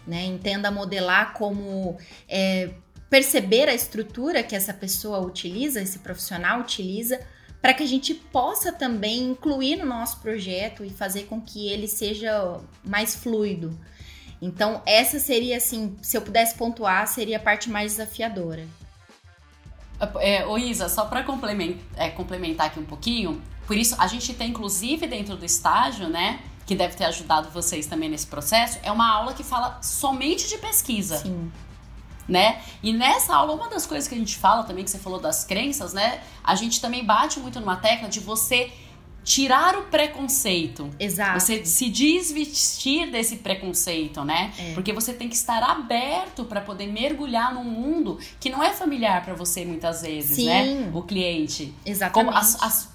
[0.05, 0.25] né?
[0.25, 2.71] Entenda modelar como é,
[3.09, 7.19] perceber a estrutura que essa pessoa utiliza, esse profissional utiliza,
[7.61, 11.87] para que a gente possa também incluir no nosso projeto e fazer com que ele
[11.87, 13.79] seja mais fluido.
[14.41, 18.67] Então, essa seria assim, se eu pudesse pontuar, seria a parte mais desafiadora.
[20.19, 24.33] É, ô Isa, só para complementar, é, complementar aqui um pouquinho, por isso a gente
[24.33, 28.91] tem inclusive dentro do estágio, né, que deve ter ajudado vocês também nesse processo, é
[28.91, 31.17] uma aula que fala somente de pesquisa.
[31.17, 31.51] Sim.
[32.27, 32.61] Né?
[32.81, 35.43] E nessa aula, uma das coisas que a gente fala também, que você falou das
[35.43, 36.21] crenças, né?
[36.41, 38.71] A gente também bate muito numa tecla de você
[39.23, 40.89] tirar o preconceito.
[40.99, 41.39] Exato.
[41.39, 44.53] Você se desvestir desse preconceito, né?
[44.57, 44.73] É.
[44.73, 49.23] Porque você tem que estar aberto para poder mergulhar num mundo que não é familiar
[49.23, 50.47] para você muitas vezes, Sim.
[50.47, 50.91] né?
[50.93, 51.73] O cliente.
[51.85, 52.33] Exatamente.
[52.33, 52.93] Como as, as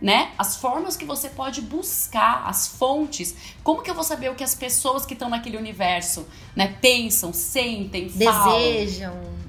[0.00, 0.30] né?
[0.38, 3.34] As formas que você pode buscar, as fontes.
[3.62, 7.32] Como que eu vou saber o que as pessoas que estão naquele universo, né, pensam,
[7.32, 9.39] sentem, falam?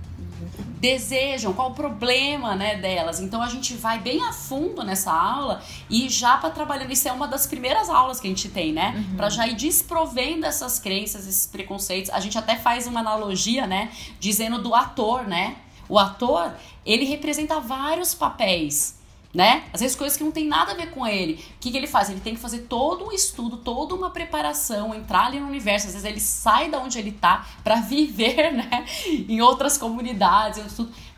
[0.82, 1.54] Desejam.
[1.54, 3.20] qual o problema, né, delas.
[3.20, 7.12] Então a gente vai bem a fundo nessa aula e já para trabalhando isso é
[7.12, 9.15] uma das primeiras aulas que a gente tem, né, Uhum.
[9.15, 12.10] para já ir desprovendo essas crenças, esses preconceitos.
[12.12, 15.56] A gente até faz uma analogia, né, dizendo do ator, né?
[15.88, 16.52] O ator,
[16.86, 19.00] ele representa vários papéis
[19.34, 19.63] né?
[19.72, 21.34] Às vezes coisas que não tem nada a ver com ele.
[21.34, 22.10] O que, que ele faz?
[22.10, 25.88] Ele tem que fazer todo um estudo, toda uma preparação, entrar ali no universo.
[25.88, 28.86] Às vezes ele sai da onde ele tá para viver, né?
[29.06, 30.62] Em outras comunidades,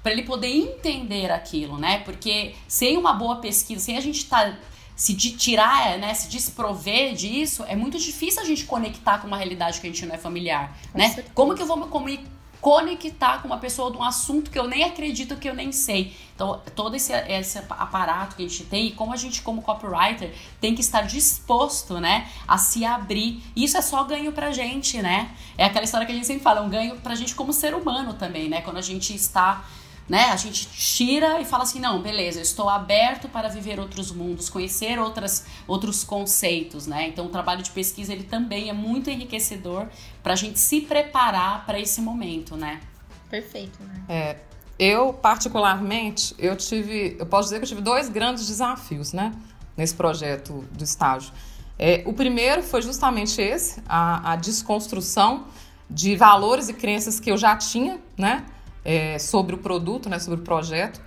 [0.02, 2.00] para ele poder entender aquilo, né?
[2.00, 4.56] Porque sem uma boa pesquisa, sem a gente tá
[4.96, 9.38] se de tirar, né, se desprover disso, é muito difícil a gente conectar com uma
[9.38, 11.08] realidade que a gente não é familiar, Com né?
[11.08, 11.32] certeza.
[11.34, 12.30] Como que eu vou me comunicar
[12.64, 16.16] conectar com uma pessoa de um assunto que eu nem acredito que eu nem sei.
[16.34, 20.34] Então, todo esse, esse aparato que a gente tem e como a gente, como copywriter,
[20.62, 23.44] tem que estar disposto, né, a se abrir.
[23.54, 25.36] Isso é só ganho pra gente, né?
[25.58, 27.76] É aquela história que a gente sempre fala, é um ganho pra gente como ser
[27.76, 28.62] humano também, né?
[28.62, 29.66] Quando a gente está
[30.08, 30.26] né?
[30.26, 34.50] A gente tira e fala assim, não, beleza, eu estou aberto para viver outros mundos,
[34.50, 37.08] conhecer outras, outros conceitos, né?
[37.08, 39.88] Então o trabalho de pesquisa ele também é muito enriquecedor
[40.22, 42.82] para a gente se preparar para esse momento, né?
[43.30, 44.04] Perfeito, né?
[44.10, 44.38] É,
[44.78, 49.32] eu, particularmente, eu tive, eu posso dizer que eu tive dois grandes desafios, né,
[49.78, 51.32] nesse projeto do estágio.
[51.80, 55.46] É, o primeiro foi justamente esse, a, a desconstrução
[55.90, 58.46] de valores e crenças que eu já tinha, né,
[58.84, 61.02] é, sobre o produto, né, sobre o projeto.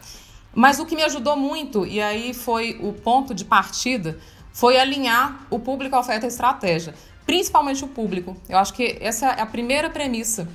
[0.55, 4.19] Mas o que me ajudou muito, e aí foi o ponto de partida,
[4.53, 6.95] foi alinhar o público à oferta e estratégia.
[7.27, 8.37] Principalmente o público.
[8.49, 10.49] Eu acho que essa é a primeira premissa.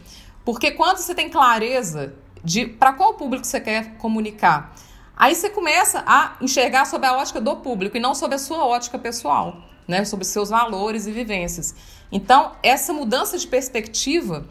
[0.43, 4.73] Porque quando você tem clareza de para qual público você quer comunicar,
[5.15, 8.65] aí você começa a enxergar sob a ótica do público e não sob a sua
[8.65, 10.03] ótica pessoal, né?
[10.03, 11.75] sobre seus valores e vivências.
[12.11, 14.47] Então, essa mudança de perspectiva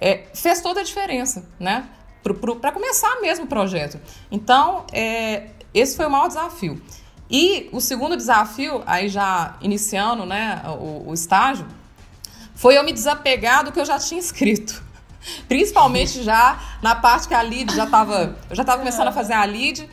[0.00, 1.88] é, fez toda a diferença, né?
[2.60, 4.00] Para começar mesmo o projeto.
[4.30, 6.80] Então, é, esse foi o maior desafio.
[7.30, 11.66] E o segundo desafio, aí já iniciando né, o, o estágio,
[12.54, 14.82] foi eu me desapegar do que eu já tinha escrito.
[15.48, 18.36] Principalmente já na parte que a lead já estava.
[18.48, 19.88] Eu já estava começando a fazer a lead.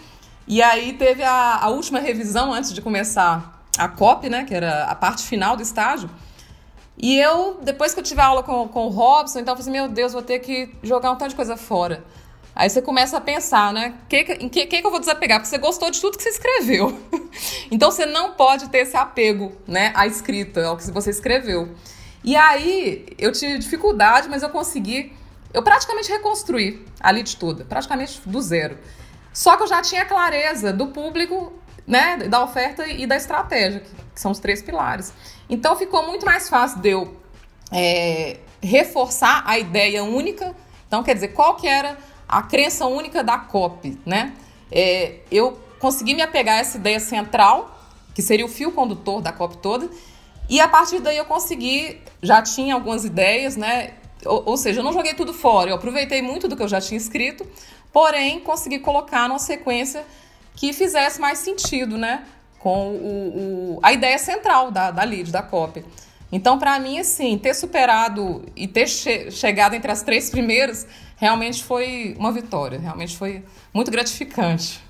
[0.48, 4.44] E aí teve a, a última revisão antes de começar a copy, né?
[4.44, 6.10] Que era a parte final do estágio.
[7.02, 9.72] E eu, depois que eu tive aula com, com o Robson, então eu falei assim,
[9.72, 12.04] meu Deus, vou ter que jogar um tanto de coisa fora.
[12.56, 13.96] Aí você começa a pensar, né?
[14.08, 15.40] Que, em que, que, que eu vou desapegar?
[15.40, 17.00] Porque você gostou de tudo que você escreveu.
[17.72, 19.92] então você não pode ter esse apego, né?
[19.96, 21.74] À escrita, ao que você escreveu.
[22.24, 25.12] E aí eu tive dificuldade, mas eu consegui.
[25.52, 28.78] Eu praticamente reconstruí a lead toda, praticamente do zero.
[29.34, 31.54] Só que eu já tinha clareza do público,
[31.88, 32.18] né?
[32.18, 33.82] Da oferta e da estratégia,
[34.14, 35.14] que são os três pilares.
[35.52, 37.14] Então ficou muito mais fácil de eu
[37.72, 40.56] é, reforçar a ideia única.
[40.88, 44.34] Então, quer dizer, qual que era a crença única da COP, né?
[44.72, 47.78] É, eu consegui me apegar a essa ideia central,
[48.15, 49.90] que seria o fio condutor da COP toda,
[50.50, 53.94] e a partir daí eu consegui, já tinha algumas ideias, né?
[54.25, 56.80] Ou, ou seja, eu não joguei tudo fora, eu aproveitei muito do que eu já
[56.80, 57.46] tinha escrito,
[57.92, 60.06] porém consegui colocar numa sequência
[60.56, 62.25] que fizesse mais sentido, né?
[62.62, 65.84] Com o, o a ideia central da, da lead, da COP.
[66.32, 70.88] Então, para mim, assim, ter superado e ter che chegado entre as três primeiras
[71.18, 73.44] realmente foi uma vitória, realmente foi
[73.74, 74.82] muito gratificante.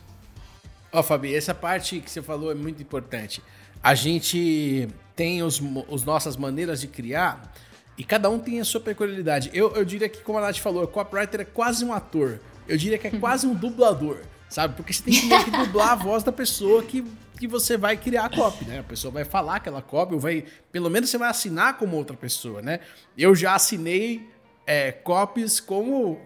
[0.93, 3.41] Ó, oh, Fabi, essa parte que você falou é muito importante.
[3.81, 7.51] A gente tem os, os nossas maneiras de criar
[7.97, 9.51] E cada um tem a sua peculiaridade.
[9.53, 12.39] Eu, eu diria que, como a Nath falou, o copywriter é quase um ator.
[12.67, 14.75] Eu diria que é quase um dublador, sabe?
[14.75, 17.03] Porque você tem que que dublar a voz da pessoa que,
[17.39, 18.79] que você vai criar a copy, né?
[18.79, 20.43] A pessoa vai falar aquela copy, ou vai.
[20.71, 22.81] Pelo menos você vai assinar como outra pessoa, né?
[23.17, 24.29] Eu já assinei
[24.67, 26.19] é, copies como.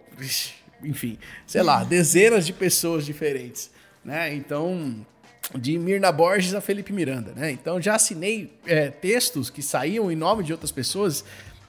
[0.84, 1.18] Enfim,
[1.48, 3.72] sei lá, dezenas de pessoas diferentes,
[4.04, 4.34] né?
[4.34, 5.06] Então
[5.54, 7.52] de Mirna Borges a Felipe Miranda, né?
[7.52, 11.24] Então já assinei é, textos que saíam em nome de outras pessoas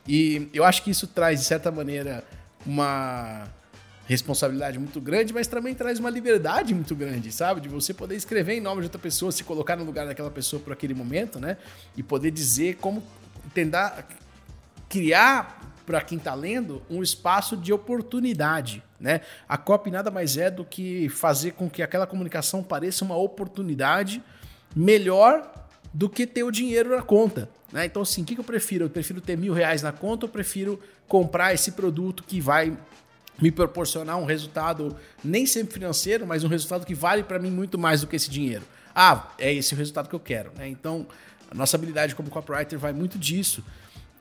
[0.08, 2.24] e eu acho que isso traz, de certa maneira,
[2.64, 3.46] uma
[4.06, 7.60] responsabilidade muito grande, mas também traz uma liberdade muito grande, sabe?
[7.60, 10.62] De você poder escrever em nome de outra pessoa, se colocar no lugar daquela pessoa
[10.62, 11.56] por aquele momento, né?
[11.96, 13.02] E poder dizer como
[13.52, 14.06] tentar
[14.88, 19.20] criar para quem está lendo um espaço de oportunidade, né?
[19.48, 24.22] A copy nada mais é do que fazer com que aquela comunicação pareça uma oportunidade
[24.74, 25.52] melhor
[25.92, 27.48] do que ter o dinheiro na conta.
[27.72, 27.86] Né?
[27.86, 28.84] Então, assim, o que, que eu prefiro?
[28.84, 32.76] Eu prefiro ter mil reais na conta ou prefiro comprar esse produto que vai
[33.40, 37.78] me proporcionar um resultado nem sempre financeiro, mas um resultado que vale para mim muito
[37.78, 38.64] mais do que esse dinheiro.
[38.94, 40.50] Ah, é esse o resultado que eu quero.
[40.56, 40.68] Né?
[40.68, 41.06] Então,
[41.50, 43.62] a nossa habilidade como copywriter vai muito disso.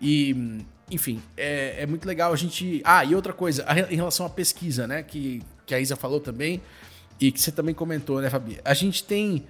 [0.01, 0.61] E,
[0.91, 2.82] enfim, é, é, muito legal a gente.
[2.84, 5.01] Ah, e outra coisa, em relação à pesquisa, né?
[5.01, 6.61] Que, que a Isa falou também,
[7.20, 8.59] e que você também comentou, né, Fabi?
[8.63, 9.45] A gente tem.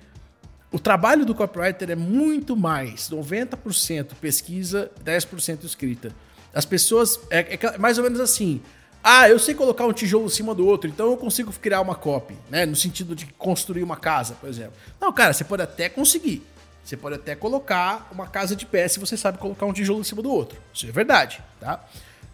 [0.72, 6.12] O trabalho do copywriter é muito mais 90% pesquisa, 10% escrita.
[6.54, 7.20] As pessoas.
[7.30, 8.62] É, é mais ou menos assim.
[9.08, 11.94] Ah, eu sei colocar um tijolo em cima do outro, então eu consigo criar uma
[11.94, 12.66] copy, né?
[12.66, 14.74] No sentido de construir uma casa, por exemplo.
[15.00, 16.42] Não, cara, você pode até conseguir.
[16.84, 20.04] Você pode até colocar uma casa de pé se você sabe colocar um tijolo em
[20.04, 20.60] cima do outro.
[20.74, 21.86] Isso é verdade, tá?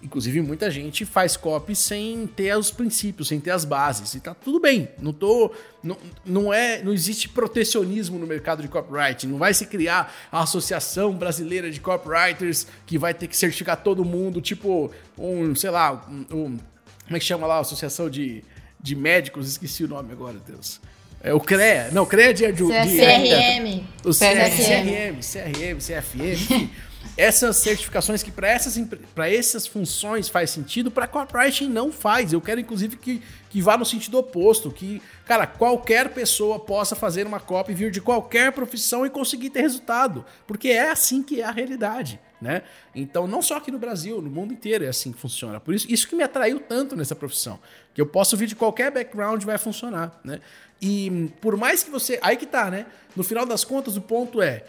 [0.04, 4.16] Inclusive, muita gente faz copy sem ter os princípios, sem ter as bases.
[4.16, 4.90] E tá tudo bem.
[5.00, 5.52] Não tô.
[5.84, 9.28] Não, não, é, não existe protecionismo no mercado de copyright.
[9.28, 14.04] Não vai se criar a Associação Brasileira de Copywriters que vai ter que certificar todo
[14.04, 16.58] mundo, tipo, um, sei lá, um,
[17.06, 18.44] como é que chama lá Associação de,
[18.80, 19.48] de Médicos?
[19.48, 20.80] Esqueci o nome agora, Deus.
[21.24, 21.90] É o CREA.
[21.92, 23.84] Não, CREA é de, de, CRM.
[24.04, 26.70] O CRM, CRM, CFM.
[27.18, 28.80] Essas certificações que para essas,
[29.18, 32.32] essas funções faz sentido, para copywriting não faz.
[32.32, 34.72] Eu quero, inclusive, que, que vá no sentido oposto.
[34.72, 39.62] Que, cara, qualquer pessoa possa fazer uma copy, vir de qualquer profissão e conseguir ter
[39.62, 40.26] resultado.
[40.48, 42.20] Porque é assim que é a realidade.
[42.42, 42.64] Né?
[42.96, 45.60] Então, não só aqui no Brasil, no mundo inteiro é assim que funciona.
[45.60, 47.60] Por isso, isso que me atraiu tanto nessa profissão.
[47.94, 50.40] Que eu posso vir de qualquer background vai funcionar, né?
[50.82, 52.18] E por mais que você.
[52.24, 52.88] Aí que tá, né?
[53.16, 54.66] No final das contas, o ponto é: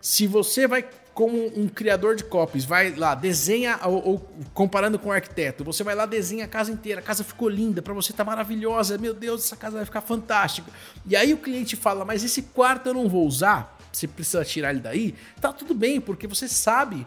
[0.00, 5.08] se você vai, como um criador de copies, vai lá, desenha, ou, ou comparando com
[5.08, 8.12] um arquiteto, você vai lá, desenha a casa inteira, a casa ficou linda, para você
[8.12, 10.70] tá maravilhosa, meu Deus, essa casa vai ficar fantástica.
[11.06, 14.72] E aí o cliente fala: mas esse quarto eu não vou usar, você precisa tirar
[14.72, 17.06] ele daí, tá tudo bem, porque você sabe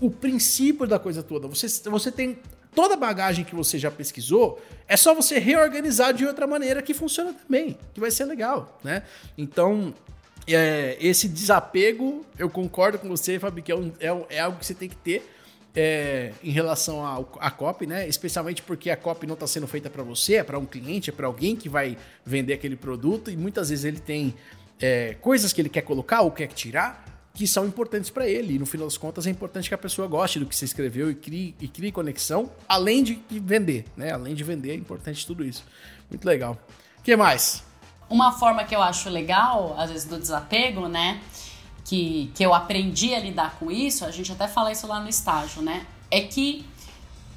[0.00, 1.48] o princípio da coisa toda.
[1.48, 2.38] Você, você tem
[2.72, 6.94] toda a bagagem que você já pesquisou, é só você reorganizar de outra maneira que
[6.94, 9.02] funciona também, que vai ser legal, né?
[9.36, 9.92] Então,
[10.46, 14.66] é, esse desapego, eu concordo com você, Fabi, que é, um, é, é algo que
[14.66, 15.28] você tem que ter
[15.74, 17.04] é, em relação
[17.38, 18.08] à copy, né?
[18.08, 21.12] Especialmente porque a copy não está sendo feita para você, é para um cliente, é
[21.12, 24.34] para alguém que vai vender aquele produto e muitas vezes ele tem
[24.80, 28.56] é, coisas que ele quer colocar ou quer tirar que são importantes para ele.
[28.56, 31.10] E no final das contas é importante que a pessoa goste do que você escreveu
[31.10, 34.10] e crie, e crie conexão, além de vender, né?
[34.10, 35.64] Além de vender, é importante tudo isso.
[36.10, 36.58] Muito legal.
[36.98, 37.62] O que mais?
[38.10, 41.20] Uma forma que eu acho legal, às vezes, do desapego, né?
[41.84, 45.08] Que, que eu aprendi a lidar com isso, a gente até fala isso lá no
[45.08, 45.86] estágio, né?
[46.10, 46.66] É que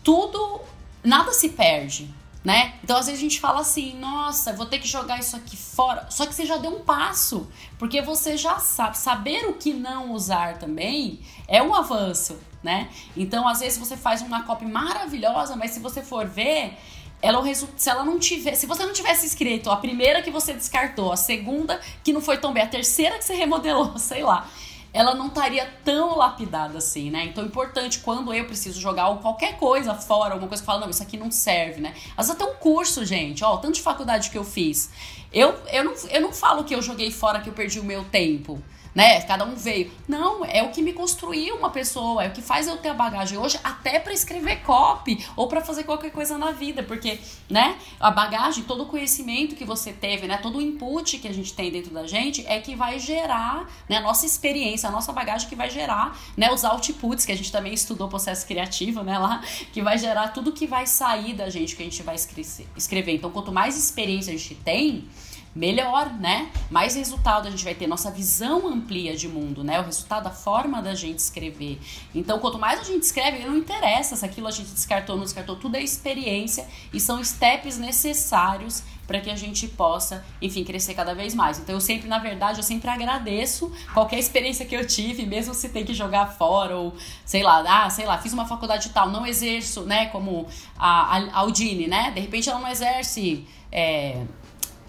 [0.03, 0.59] tudo,
[1.03, 2.13] nada se perde,
[2.43, 2.73] né?
[2.83, 6.07] Então às vezes a gente fala assim, nossa, vou ter que jogar isso aqui fora.
[6.09, 7.47] Só que você já deu um passo,
[7.79, 8.97] porque você já sabe.
[8.97, 12.89] Saber o que não usar também é um avanço, né?
[13.15, 16.77] Então às vezes você faz uma copy maravilhosa, mas se você for ver,
[17.23, 21.11] ela se ela não tiver, se você não tivesse escrito a primeira que você descartou,
[21.11, 24.47] a segunda que não foi tão bem, a terceira que você remodelou, sei lá
[24.93, 27.25] ela não estaria tão lapidada assim, né?
[27.25, 30.89] Então é importante quando eu preciso jogar qualquer coisa fora, alguma coisa que fala, não,
[30.91, 31.95] isso aqui não serve, né?
[32.15, 34.91] Vezes até um curso, gente, ó, tanto de faculdade que eu fiz.
[35.33, 38.03] Eu, eu, não, eu não falo que eu joguei fora, que eu perdi o meu
[38.05, 38.61] tempo
[38.93, 39.21] né?
[39.21, 39.91] Cada um veio.
[40.07, 42.93] Não, é o que me construiu uma pessoa, é o que faz eu ter a
[42.93, 47.19] bagagem hoje, até para escrever copy ou para fazer qualquer coisa na vida, porque,
[47.49, 47.77] né?
[47.99, 50.37] A bagagem, todo o conhecimento que você teve, né?
[50.37, 53.97] Todo o input que a gente tem dentro da gente é que vai gerar, né?
[53.97, 56.51] A nossa experiência, a nossa bagagem que vai gerar, né?
[56.51, 59.17] Os outputs que a gente também estudou processo criativo, né?
[59.17, 59.41] Lá,
[59.71, 63.15] que vai gerar tudo que vai sair da gente, que a gente vai escrever.
[63.15, 65.07] Então, quanto mais experiência a gente tem,
[65.55, 66.49] melhor, né?
[66.69, 69.79] Mais resultado a gente vai ter, nossa visão amplia de mundo, né?
[69.79, 71.79] O resultado, a forma da gente escrever.
[72.13, 75.25] Então, quanto mais a gente escreve, não interessa se aquilo a gente descartou ou não
[75.25, 80.93] descartou, tudo é experiência e são steps necessários para que a gente possa, enfim, crescer
[80.93, 81.59] cada vez mais.
[81.59, 85.69] Então eu sempre, na verdade, eu sempre agradeço qualquer experiência que eu tive, mesmo se
[85.69, 86.95] tem que jogar fora ou
[87.25, 90.47] sei lá, ah, sei lá, fiz uma faculdade tal, não exerço, né, como
[90.77, 92.11] a, Aldine, né?
[92.11, 94.23] De repente ela não exerce é,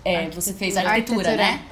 [0.05, 1.66] é, você fez arquitetura, arquitetura, né?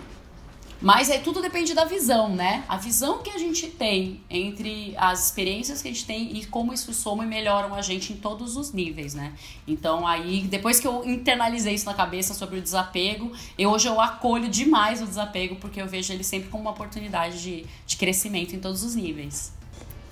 [0.83, 2.65] Mas é tudo depende da visão, né?
[2.69, 6.75] A visão que a gente tem entre as experiências que a gente tem e como
[6.75, 9.33] isso soma e melhoram a gente em todos os níveis, né?
[9.67, 14.01] Então aí, depois que eu internalizei isso na cabeça sobre o desapego, eu, hoje eu
[14.01, 18.57] acolho demais o desapego, porque eu vejo ele sempre como uma oportunidade de, de crescimento
[18.57, 19.53] em todos os níveis.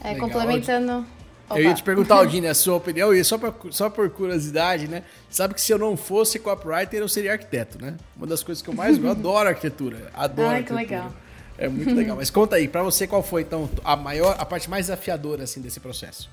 [0.01, 0.29] É, Legal.
[0.29, 1.05] complementando
[1.51, 1.59] Opa.
[1.59, 5.03] Eu ia te perguntar, Aldine, a sua opinião, e só, pra, só por curiosidade, né?
[5.29, 7.97] Sabe que se eu não fosse copywriter, eu seria arquiteto, né?
[8.17, 10.11] Uma das coisas que eu mais eu adoro arquitetura.
[10.15, 10.85] Adoro Ai, arquitetura.
[10.87, 11.13] que legal.
[11.59, 12.17] É muito legal.
[12.17, 15.61] Mas conta aí, para você, qual foi, então, a maior, a parte mais desafiadora, assim,
[15.61, 16.31] desse processo?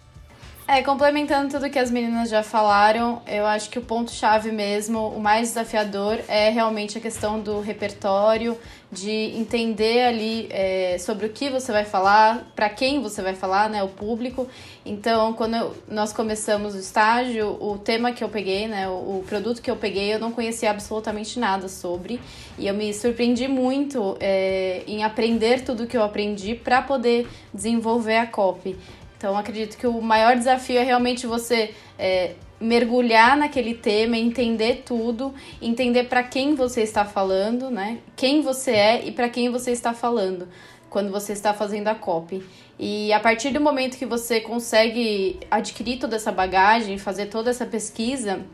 [0.70, 5.18] É, complementando tudo que as meninas já falaram, eu acho que o ponto-chave mesmo, o
[5.18, 8.60] mais desafiador, é realmente a questão do repertório,
[8.92, 13.70] de entender ali é, sobre o que você vai falar, para quem você vai falar,
[13.70, 14.48] né, o público.
[14.86, 19.26] Então, quando eu, nós começamos o estágio, o tema que eu peguei, né, o, o,
[19.28, 22.20] produto que eu peguei, eu não conhecia absolutamente nada sobre.
[22.58, 28.18] E eu me surpreendi muito é, em aprender tudo que eu aprendi para poder desenvolver
[28.18, 28.78] a copy.
[29.18, 35.34] Então, acredito que o maior desafio é realmente você é, mergulhar naquele tema, entender tudo,
[35.62, 38.00] entender para quem você está falando, né?
[38.16, 40.48] Quem você é e para quem você está falando
[40.90, 42.44] quando você está fazendo a copy.
[42.80, 47.66] E a partir do momento que você consegue adquirir toda essa bagagem, fazer toda essa
[47.66, 48.46] pesquisa,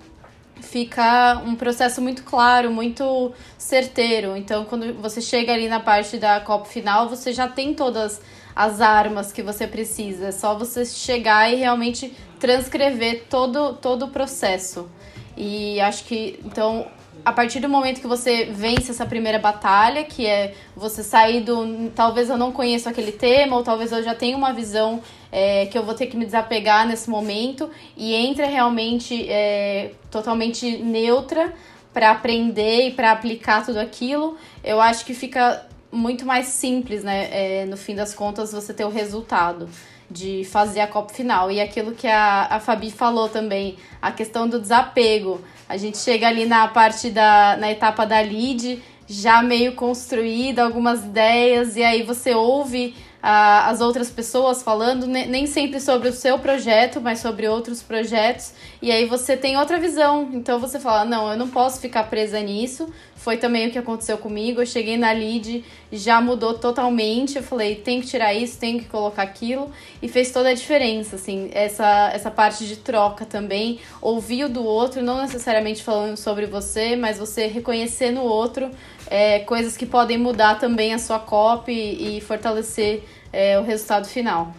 [0.62, 4.36] fica um processo muito claro, muito certeiro.
[4.36, 8.22] Então, quando você chega ali na parte da copy final, você já tem todas
[8.56, 10.28] as armas que você precisa.
[10.28, 14.90] É só você chegar e realmente transcrever todo, todo o processo.
[15.36, 16.88] E acho que, então,
[17.26, 21.90] a partir do momento que você vence essa primeira batalha, que é você sair do.
[21.96, 25.02] Talvez eu não conheço aquele tema, ou talvez eu já tenha uma visão
[25.32, 30.78] é, que eu vou ter que me desapegar nesse momento, e entra realmente é, totalmente
[30.78, 31.54] neutra
[31.94, 37.30] para aprender e para aplicar tudo aquilo, eu acho que fica muito mais simples, né?
[37.32, 39.70] É, no fim das contas, você ter o resultado
[40.10, 41.52] de fazer a Copa final.
[41.52, 45.42] E aquilo que a, a Fabi falou também, a questão do desapego.
[45.68, 51.04] A gente chega ali na parte da na etapa da lead, já meio construída, algumas
[51.04, 56.38] ideias, e aí você ouve a, as outras pessoas falando, nem sempre sobre o seu
[56.40, 60.30] projeto, mas sobre outros projetos, e aí você tem outra visão.
[60.34, 62.94] Então você fala: não, eu não posso ficar presa nisso.
[63.16, 64.62] Foi também o que aconteceu comigo.
[64.62, 67.38] Eu cheguei na lead, já mudou totalmente.
[67.38, 69.72] Eu falei: tem que tirar isso, tem que colocar aquilo,
[70.02, 73.80] e fez toda a diferença, assim, essa, essa parte de troca também.
[74.02, 78.70] Ouvir o do outro, não necessariamente falando sobre você, mas você reconhecer no outro
[79.08, 84.54] é, coisas que podem mudar também a sua copy e fortalecer é, o resultado final.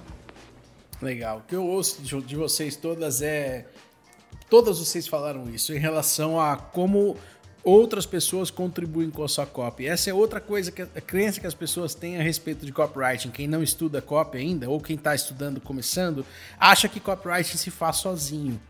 [1.02, 1.38] Legal.
[1.38, 3.66] O que eu ouço de vocês todas é.
[4.54, 7.16] Todas vocês falaram isso em relação a como
[7.64, 9.84] outras pessoas contribuem com a sua copy.
[9.84, 13.30] Essa é outra coisa que a crença que as pessoas têm a respeito de copywriting.
[13.30, 16.24] Quem não estuda copy ainda, ou quem está estudando, começando,
[16.56, 18.60] acha que copywriting se faz sozinho.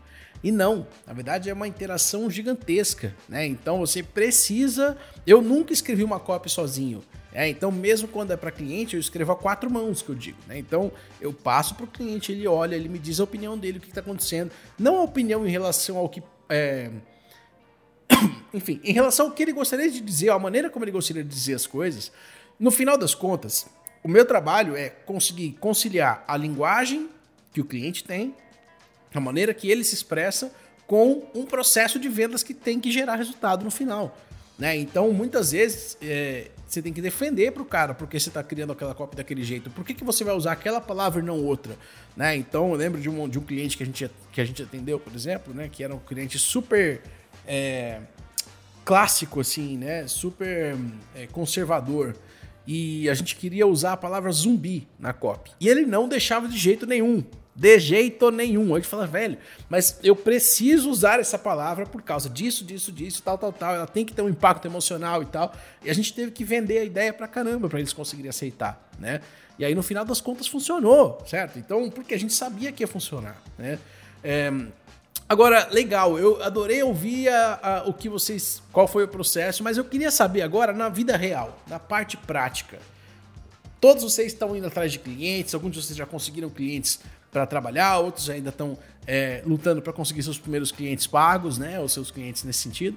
[0.43, 3.45] E não, na verdade é uma interação gigantesca, né?
[3.45, 4.97] Então você precisa.
[5.23, 7.03] Eu nunca escrevi uma copy sozinho.
[7.35, 10.37] É, então, mesmo quando é para cliente, eu escrevo a quatro mãos, que eu digo.
[10.47, 10.57] Né?
[10.57, 13.81] Então, eu passo para o cliente, ele olha, ele me diz a opinião dele, o
[13.81, 14.51] que está acontecendo.
[14.79, 16.23] Não a opinião em relação ao que.
[16.47, 16.89] É...
[18.53, 21.29] Enfim, em relação ao que ele gostaria de dizer, a maneira como ele gostaria de
[21.29, 22.09] dizer as coisas.
[22.57, 23.67] No final das contas,
[24.01, 27.09] o meu trabalho é conseguir conciliar a linguagem
[27.51, 28.33] que o cliente tem
[29.13, 30.51] a maneira que ele se expressa
[30.85, 34.17] com um processo de vendas que tem que gerar resultado no final.
[34.57, 34.77] Né?
[34.77, 38.73] Então, muitas vezes, é, você tem que defender para o cara porque você está criando
[38.73, 39.69] aquela cópia daquele jeito.
[39.69, 41.77] Por que, que você vai usar aquela palavra e não outra?
[42.15, 42.35] Né?
[42.35, 44.99] Então, eu lembro de um, de um cliente que a, gente, que a gente atendeu,
[44.99, 45.69] por exemplo, né?
[45.71, 47.01] que era um cliente super
[47.47, 47.99] é,
[48.83, 50.07] clássico, assim, né?
[50.07, 50.75] super
[51.15, 52.15] é, conservador.
[52.67, 55.51] E a gente queria usar a palavra zumbi na copy.
[55.59, 57.23] E ele não deixava de jeito nenhum.
[57.55, 58.75] De jeito nenhum.
[58.75, 59.37] A gente fala, velho,
[59.69, 63.75] mas eu preciso usar essa palavra por causa disso, disso, disso, tal, tal, tal.
[63.75, 65.53] Ela tem que ter um impacto emocional e tal.
[65.83, 69.21] E a gente teve que vender a ideia pra caramba para eles conseguirem aceitar, né?
[69.57, 71.57] E aí no final das contas funcionou, certo?
[71.57, 73.79] Então, porque a gente sabia que ia funcionar, né?
[74.21, 74.51] É,
[75.27, 78.61] Agora, legal, eu adorei ouvir a, a, o que vocês.
[78.71, 82.77] qual foi o processo, mas eu queria saber agora, na vida real, na parte prática.
[83.81, 86.99] Todos vocês estão indo atrás de clientes, alguns de vocês já conseguiram clientes
[87.35, 91.77] para trabalhar, outros ainda estão é, lutando para conseguir seus primeiros clientes pagos, né?
[91.81, 92.95] Os seus clientes nesse sentido.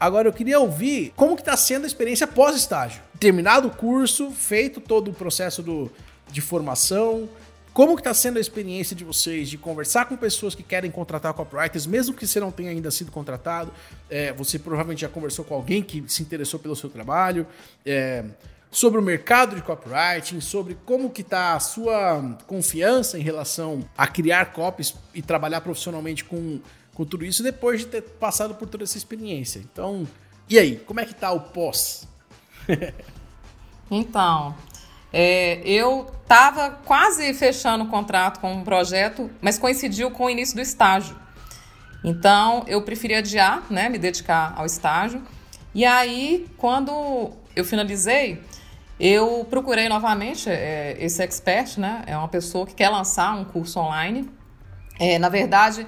[0.00, 3.02] Agora eu queria ouvir como que está sendo a experiência pós-estágio.
[3.20, 5.92] Terminado o curso, feito todo o processo do,
[6.32, 7.28] de formação,
[7.74, 11.34] como que está sendo a experiência de vocês de conversar com pessoas que querem contratar
[11.34, 13.70] copywriters, mesmo que você não tenha ainda sido contratado?
[14.08, 17.46] É, você provavelmente já conversou com alguém que se interessou pelo seu trabalho.
[17.84, 18.24] É,
[18.74, 24.04] sobre o mercado de copywriting, sobre como que está a sua confiança em relação a
[24.04, 26.60] criar copies e trabalhar profissionalmente com,
[26.92, 29.60] com tudo isso depois de ter passado por toda essa experiência.
[29.60, 30.08] Então,
[30.48, 32.08] e aí, como é que está o pós?
[33.88, 34.56] então,
[35.12, 40.56] é, eu estava quase fechando o contrato com um projeto, mas coincidiu com o início
[40.56, 41.16] do estágio.
[42.02, 45.22] Então, eu preferi adiar, né, me dedicar ao estágio.
[45.72, 48.42] E aí, quando eu finalizei,
[48.98, 52.02] eu procurei novamente é, esse expert, né?
[52.06, 54.28] É uma pessoa que quer lançar um curso online.
[54.98, 55.86] É, na verdade,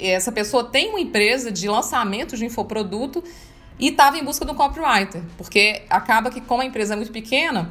[0.00, 3.22] essa pessoa tem uma empresa de lançamento de infoproduto
[3.78, 7.12] e estava em busca de um copywriter, porque acaba que, como a empresa é muito
[7.12, 7.70] pequena,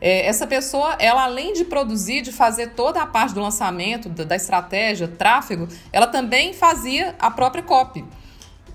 [0.00, 4.36] é, essa pessoa, ela além de produzir, de fazer toda a parte do lançamento, da,
[4.36, 8.04] estratégia, tráfego, ela também fazia a própria copy.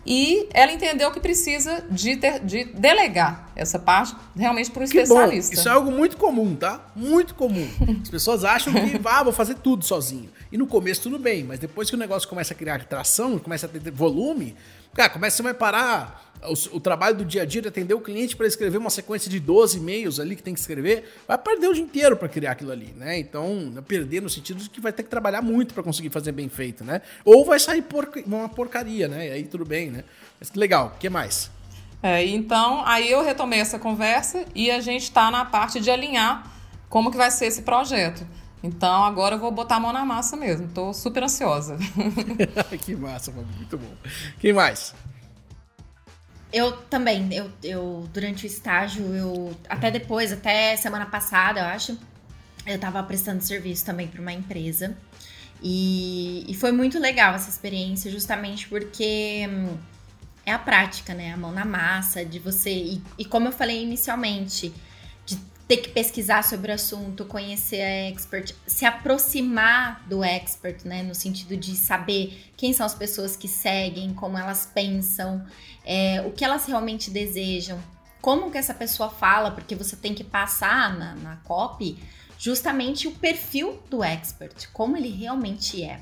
[0.05, 5.55] E ela entendeu que precisa de, ter, de delegar essa parte realmente para um especialista.
[5.55, 5.59] Bom.
[5.59, 6.91] Isso é algo muito comum, tá?
[6.95, 7.67] Muito comum.
[8.01, 10.29] As pessoas acham que, ah, vou fazer tudo sozinho.
[10.51, 13.65] E no começo tudo bem, mas depois que o negócio começa a criar tração, começa
[13.65, 14.55] a ter volume,
[14.93, 18.35] cara, começa a parar o, o, trabalho do dia a dia de atender o cliente
[18.35, 21.73] para escrever uma sequência de 12 e-mails ali que tem que escrever, vai perder o
[21.73, 23.17] dia inteiro para criar aquilo ali, né?
[23.17, 26.49] Então, perder no sentido de que vai ter que trabalhar muito para conseguir fazer bem
[26.49, 27.01] feito, né?
[27.23, 29.27] Ou vai sair porca, uma porcaria, né?
[29.27, 30.03] E aí tudo bem, né?
[30.39, 31.49] Mas que legal, o que mais?
[32.01, 36.51] É, então, aí eu retomei essa conversa e a gente está na parte de alinhar
[36.89, 38.25] como que vai ser esse projeto.
[38.63, 40.69] Então agora eu vou botar a mão na massa mesmo.
[40.69, 41.77] Tô super ansiosa.
[42.81, 43.91] que massa, muito bom.
[44.39, 44.95] Quem mais?
[46.53, 51.97] Eu também, eu, eu durante o estágio, eu até depois, até semana passada, eu acho,
[52.63, 54.95] eu tava prestando serviço também para uma empresa.
[55.63, 59.77] E, e foi muito legal essa experiência, justamente porque hum,
[60.45, 61.33] é a prática, né?
[61.33, 62.69] A mão na massa, de você.
[62.69, 64.71] E, e como eu falei inicialmente,
[65.67, 71.03] ter que pesquisar sobre o assunto, conhecer a expert, se aproximar do expert, né?
[71.03, 75.45] No sentido de saber quem são as pessoas que seguem, como elas pensam,
[75.85, 77.79] é, o que elas realmente desejam,
[78.21, 81.97] como que essa pessoa fala, porque você tem que passar na, na copy
[82.37, 86.01] justamente o perfil do expert, como ele realmente é.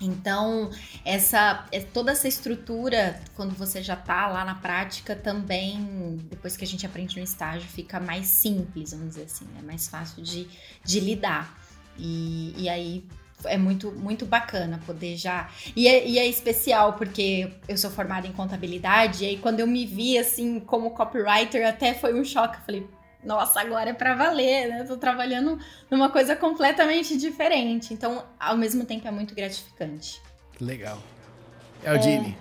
[0.00, 0.70] Então,
[1.04, 6.64] essa é, toda essa estrutura, quando você já está lá na prática, também, depois que
[6.64, 10.48] a gente aprende no estágio, fica mais simples, vamos dizer assim, é mais fácil de,
[10.82, 11.54] de lidar.
[11.98, 13.04] E, e aí
[13.44, 15.50] é muito, muito bacana poder já.
[15.76, 19.66] E é, e é especial porque eu sou formada em contabilidade, e aí quando eu
[19.66, 22.56] me vi assim como copywriter, até foi um choque.
[22.56, 22.86] Eu falei,
[23.24, 24.84] nossa, agora é para valer, né?
[24.84, 25.58] Tô trabalhando
[25.90, 27.92] numa coisa completamente diferente.
[27.92, 30.20] Então, ao mesmo tempo, é muito gratificante.
[30.60, 30.98] Legal.
[31.84, 32.36] Eldine.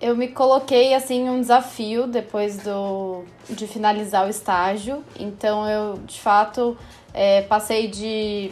[0.00, 5.04] É, eu me coloquei, assim, um desafio depois do, de finalizar o estágio.
[5.18, 6.76] Então, eu, de fato,
[7.14, 8.50] é, passei de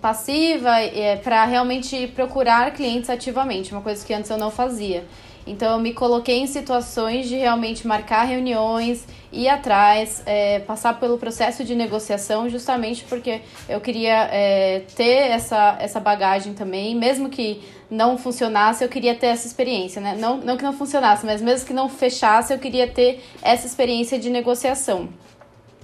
[0.00, 5.04] passiva é, para realmente procurar clientes ativamente, uma coisa que antes eu não fazia.
[5.46, 11.18] Então eu me coloquei em situações de realmente marcar reuniões, ir atrás, é, passar pelo
[11.18, 17.62] processo de negociação, justamente porque eu queria é, ter essa, essa bagagem também, mesmo que
[17.90, 20.16] não funcionasse, eu queria ter essa experiência, né?
[20.18, 24.18] Não, não que não funcionasse, mas mesmo que não fechasse, eu queria ter essa experiência
[24.18, 25.08] de negociação.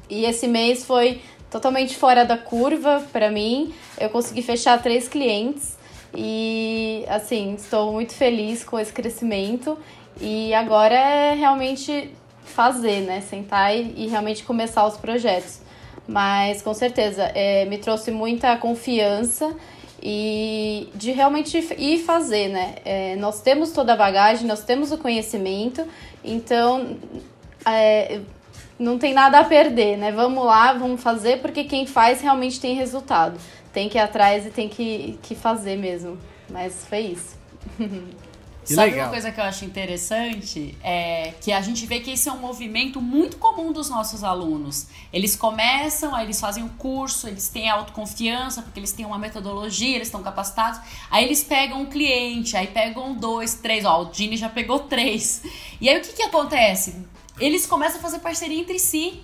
[0.09, 3.73] E esse mês foi totalmente fora da curva para mim.
[3.99, 5.79] Eu consegui fechar três clientes
[6.15, 9.79] e assim, estou muito feliz com esse crescimento.
[10.21, 12.13] E agora é realmente
[12.55, 13.21] fazer, né?
[13.21, 15.61] Sentar e, e realmente começar os projetos.
[16.07, 19.55] Mas com certeza é, me trouxe muita confiança
[20.03, 22.75] e de realmente ir fazer, né?
[22.85, 25.87] É, nós temos toda a bagagem, nós temos o conhecimento,
[26.23, 26.99] então
[27.67, 28.21] é,
[28.79, 30.13] não tem nada a perder, né?
[30.13, 33.39] Vamos lá, vamos fazer, porque quem faz realmente tem resultado
[33.75, 36.17] tem que ir atrás e tem que, que fazer mesmo.
[36.49, 37.37] Mas foi isso.
[38.65, 39.07] Que Sabe legal.
[39.07, 40.75] uma coisa que eu acho interessante?
[40.83, 44.87] É que a gente vê que esse é um movimento muito comum dos nossos alunos.
[45.13, 49.97] Eles começam, aí eles fazem o curso, eles têm autoconfiança, porque eles têm uma metodologia,
[49.97, 50.81] eles estão capacitados.
[51.11, 53.85] Aí eles pegam um cliente, aí pegam dois, três.
[53.85, 55.43] Ó, o Dini já pegou três.
[55.81, 56.97] E aí o que, que acontece?
[57.39, 59.21] Eles começam a fazer parceria entre si.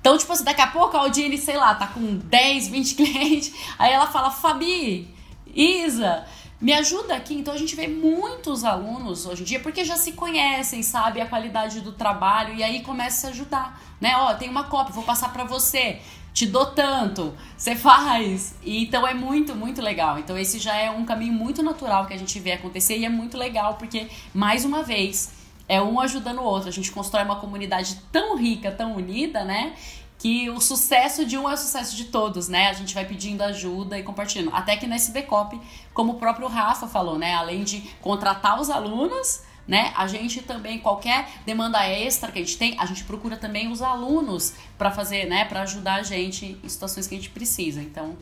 [0.00, 3.54] Então, tipo assim, daqui a pouco a Aldine, sei lá, tá com 10, 20 clientes.
[3.78, 5.08] Aí ela fala, Fabi,
[5.54, 6.24] Isa,
[6.62, 7.34] me ajuda aqui.
[7.34, 11.26] Então a gente vê muitos alunos hoje em dia, porque já se conhecem, sabe a
[11.26, 14.16] qualidade do trabalho, e aí começa a ajudar, né?
[14.16, 16.00] Ó, tem uma cópia, vou passar para você.
[16.32, 18.54] Te dou tanto, você faz.
[18.62, 20.18] E, então é muito, muito legal.
[20.18, 23.10] Então esse já é um caminho muito natural que a gente vê acontecer e é
[23.10, 25.32] muito legal porque, mais uma vez,
[25.68, 26.68] é um ajudando o outro.
[26.68, 29.74] A gente constrói uma comunidade tão rica, tão unida, né?
[30.22, 32.68] Que o sucesso de um é o sucesso de todos, né?
[32.68, 34.54] A gente vai pedindo ajuda e compartilhando.
[34.54, 35.60] Até que no SBCOP,
[35.92, 37.34] como o próprio Rafa falou, né?
[37.34, 39.92] Além de contratar os alunos, né?
[39.96, 43.82] A gente também, qualquer demanda extra que a gente tem, a gente procura também os
[43.82, 45.44] alunos para fazer, né?
[45.44, 47.82] Para ajudar a gente em situações que a gente precisa.
[47.82, 48.16] Então,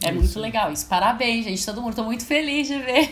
[0.00, 0.20] é isso.
[0.20, 0.86] muito legal isso.
[0.86, 1.66] Parabéns, gente.
[1.66, 3.10] Todo mundo, tô muito feliz de ver.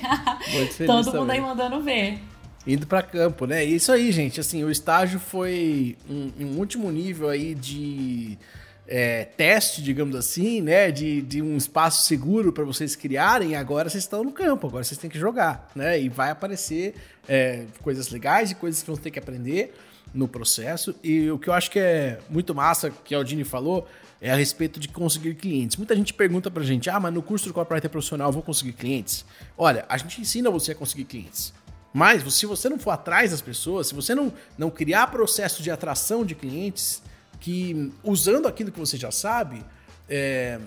[0.53, 1.20] Muito feliz Todo também.
[1.20, 2.22] mundo aí mandando ver
[2.69, 3.64] indo para campo, né?
[3.64, 4.39] E isso aí, gente.
[4.39, 8.39] Assim, o estágio foi um, um último nível aí de
[8.87, 10.91] é, teste, digamos assim, né?
[10.91, 13.57] De, de um espaço seguro para vocês criarem.
[13.57, 15.99] Agora vocês estão no campo, agora vocês têm que jogar, né?
[15.99, 16.95] E vai aparecer
[17.27, 19.75] é, coisas legais e coisas que vão ter que aprender
[20.12, 20.95] no processo.
[21.03, 23.89] E o que eu acho que é muito massa, que a Aldine falou,
[24.21, 25.79] é a respeito de conseguir clientes.
[25.79, 28.75] Muita gente pergunta pra gente: ah, mas no curso do copywriter profissional eu vou conseguir
[28.75, 29.25] clientes?
[29.57, 31.55] Olha, a gente ensina você a conseguir clientes.
[31.93, 35.70] Mas se você não for atrás das pessoas, se você não, não criar processo de
[35.70, 37.03] atração de clientes,
[37.41, 39.64] que usando aquilo que você já sabe,
[40.09, 40.59] é,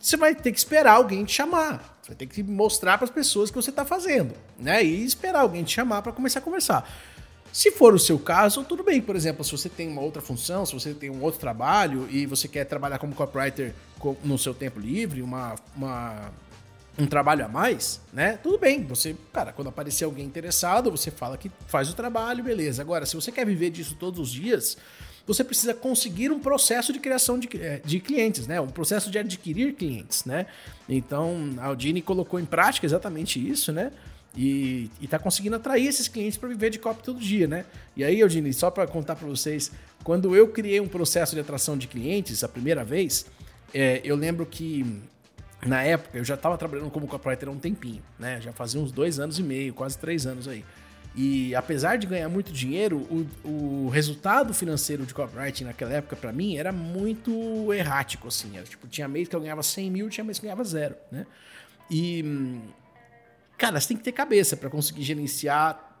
[0.00, 1.98] você vai ter que esperar alguém te chamar.
[2.00, 4.82] Você vai ter que mostrar para as pessoas que você está fazendo, né?
[4.82, 6.88] E esperar alguém te chamar para começar a conversar.
[7.52, 9.02] Se for o seu caso, tudo bem.
[9.02, 12.24] Por exemplo, se você tem uma outra função, se você tem um outro trabalho e
[12.24, 13.74] você quer trabalhar como copywriter
[14.24, 16.30] no seu tempo livre, uma, uma
[16.98, 18.38] um trabalho a mais, né?
[18.42, 22.82] Tudo bem, você, cara, quando aparecer alguém interessado, você fala que faz o trabalho, beleza.
[22.82, 24.76] Agora, se você quer viver disso todos os dias,
[25.26, 28.60] você precisa conseguir um processo de criação de, eh, de clientes, né?
[28.60, 30.46] Um processo de adquirir clientes, né?
[30.88, 33.92] Então, a Aldine colocou em prática exatamente isso, né?
[34.36, 37.64] E, está conseguindo atrair esses clientes para viver de copy todo dia, né?
[37.96, 39.70] E aí, Aldine, só para contar para vocês,
[40.02, 43.26] quando eu criei um processo de atração de clientes a primeira vez,
[43.72, 44.84] é, eu lembro que
[45.64, 48.40] na época eu já estava trabalhando como copywriter há um tempinho, né?
[48.40, 50.64] Já fazia uns dois anos e meio, quase três anos aí.
[51.14, 52.98] E apesar de ganhar muito dinheiro,
[53.44, 58.56] o, o resultado financeiro de copywriting naquela época para mim era muito errático, assim.
[58.56, 60.94] Era, tipo, tinha mês que eu ganhava 100 mil, tinha mês que eu ganhava zero,
[61.10, 61.26] né?
[61.90, 62.60] E,
[63.58, 65.98] cara, você tem que ter cabeça para conseguir gerenciar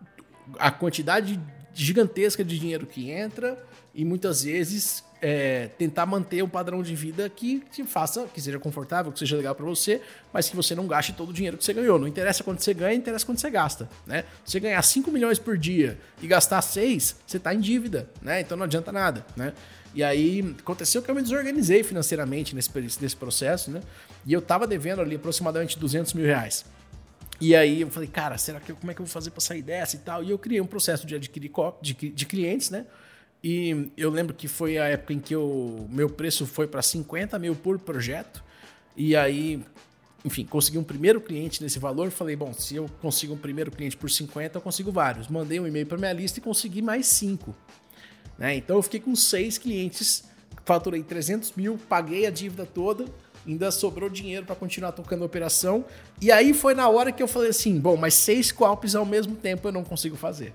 [0.58, 1.40] a quantidade
[1.74, 3.62] gigantesca de dinheiro que entra
[3.94, 8.58] e muitas vezes é, tentar manter um padrão de vida que te faça, que seja
[8.58, 10.00] confortável, que seja legal para você,
[10.32, 11.98] mas que você não gaste todo o dinheiro que você ganhou.
[11.98, 14.24] Não interessa quanto você ganha, interessa quanto você gasta, né?
[14.44, 18.40] Se você ganhar 5 milhões por dia e gastar 6, você está em dívida, né?
[18.40, 19.52] Então não adianta nada, né?
[19.92, 23.82] E aí aconteceu que eu me desorganizei financeiramente nesse, nesse processo, né?
[24.24, 26.64] E eu tava devendo ali aproximadamente 200 mil reais.
[27.40, 29.62] E aí eu falei, cara, será que como é que eu vou fazer para sair
[29.62, 30.22] dessa e tal?
[30.22, 31.50] E eu criei um processo de adquirir
[31.80, 32.86] de, de clientes, né?
[33.42, 37.38] E eu lembro que foi a época em que o meu preço foi para 50
[37.38, 38.44] mil por projeto.
[38.96, 39.64] E aí,
[40.24, 42.10] enfim, consegui um primeiro cliente nesse valor.
[42.10, 45.28] Falei, bom, se eu consigo um primeiro cliente por 50, eu consigo vários.
[45.28, 47.56] Mandei um e-mail para minha lista e consegui mais cinco.
[48.38, 48.56] Né?
[48.56, 50.24] Então eu fiquei com seis clientes,
[50.64, 53.06] faturei 300 mil, paguei a dívida toda,
[53.46, 55.84] ainda sobrou dinheiro para continuar tocando a operação.
[56.20, 59.34] E aí foi na hora que eu falei assim: bom, mas seis copys ao mesmo
[59.34, 60.52] tempo eu não consigo fazer.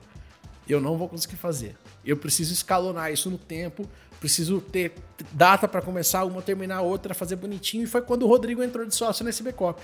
[0.68, 1.78] Eu não vou conseguir fazer.
[2.06, 3.88] Eu preciso escalonar isso no tempo,
[4.20, 4.94] preciso ter
[5.32, 7.84] data para começar uma, terminar outra, fazer bonitinho.
[7.84, 9.82] E foi quando o Rodrigo entrou de sócio nesse Bcop.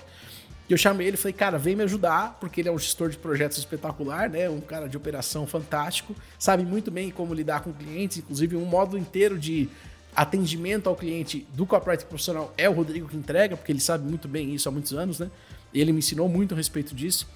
[0.69, 3.17] Eu chamei ele e falei, cara, vem me ajudar, porque ele é um gestor de
[3.17, 4.49] projetos espetacular, né?
[4.49, 8.97] Um cara de operação fantástico, sabe muito bem como lidar com clientes, inclusive um módulo
[8.97, 9.69] inteiro de
[10.15, 14.27] atendimento ao cliente do copyright profissional é o Rodrigo que entrega, porque ele sabe muito
[14.27, 15.29] bem isso há muitos anos, né?
[15.73, 17.27] Ele me ensinou muito a respeito disso.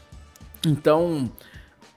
[0.65, 1.31] Então,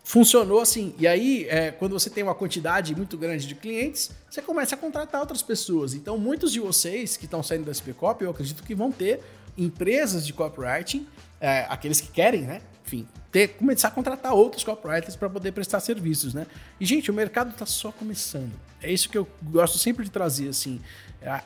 [0.09, 0.94] funcionou assim.
[0.98, 4.78] E aí, é, quando você tem uma quantidade muito grande de clientes, você começa a
[4.78, 5.92] contratar outras pessoas.
[5.92, 9.20] Então, muitos de vocês que estão saindo da SPCOP, eu acredito que vão ter
[9.56, 11.06] empresas de copywriting,
[11.38, 12.62] é, aqueles que querem, né?
[12.86, 16.46] Enfim, ter, começar a contratar outros copywriters para poder prestar serviços, né?
[16.80, 18.52] E, gente, o mercado está só começando.
[18.82, 20.80] É isso que eu gosto sempre de trazer, assim.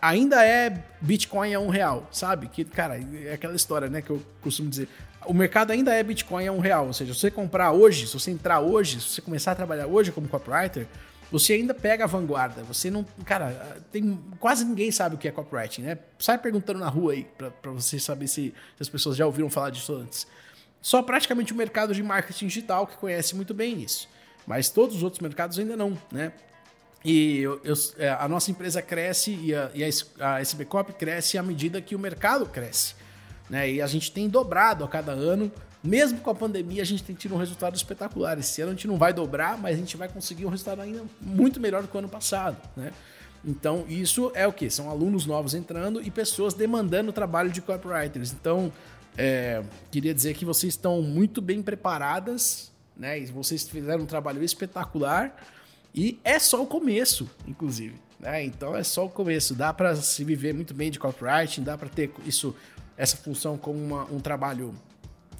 [0.00, 2.46] Ainda é Bitcoin a um real, sabe?
[2.46, 4.88] Que, cara, é aquela história, né, que eu costumo dizer
[5.26, 6.86] o mercado ainda é Bitcoin a um real.
[6.86, 9.86] Ou seja, se você comprar hoje, se você entrar hoje, se você começar a trabalhar
[9.86, 10.86] hoje como copywriter,
[11.30, 12.62] você ainda pega a vanguarda.
[12.64, 13.04] Você não.
[13.24, 15.98] Cara, tem quase ninguém sabe o que é copywriting, né?
[16.18, 19.70] Sai perguntando na rua aí, para você saber se, se, as pessoas já ouviram falar
[19.70, 20.26] disso antes.
[20.80, 24.08] Só praticamente o mercado de marketing digital que conhece muito bem isso.
[24.46, 26.32] Mas todos os outros mercados ainda não, né?
[27.04, 29.88] E eu, eu, é, a nossa empresa cresce e a, e a,
[30.34, 32.94] a SB Cop cresce à medida que o mercado cresce.
[33.52, 33.70] Né?
[33.70, 35.52] E a gente tem dobrado a cada ano.
[35.84, 38.38] Mesmo com a pandemia, a gente tem tido um resultado espetacular.
[38.38, 41.02] Esse ano a gente não vai dobrar, mas a gente vai conseguir um resultado ainda
[41.20, 42.56] muito melhor do que o ano passado.
[42.74, 42.90] Né?
[43.44, 44.70] Então, isso é o que?
[44.70, 48.32] São alunos novos entrando e pessoas demandando o trabalho de copywriters.
[48.32, 48.72] Então,
[49.18, 53.20] é, queria dizer que vocês estão muito bem preparadas, né?
[53.20, 55.36] E vocês fizeram um trabalho espetacular.
[55.94, 57.96] E é só o começo, inclusive.
[58.22, 58.44] Né?
[58.44, 59.54] Então é só o começo.
[59.54, 62.54] Dá para se viver muito bem de copywriting, dá para ter isso
[62.96, 64.74] essa função como uma, um trabalho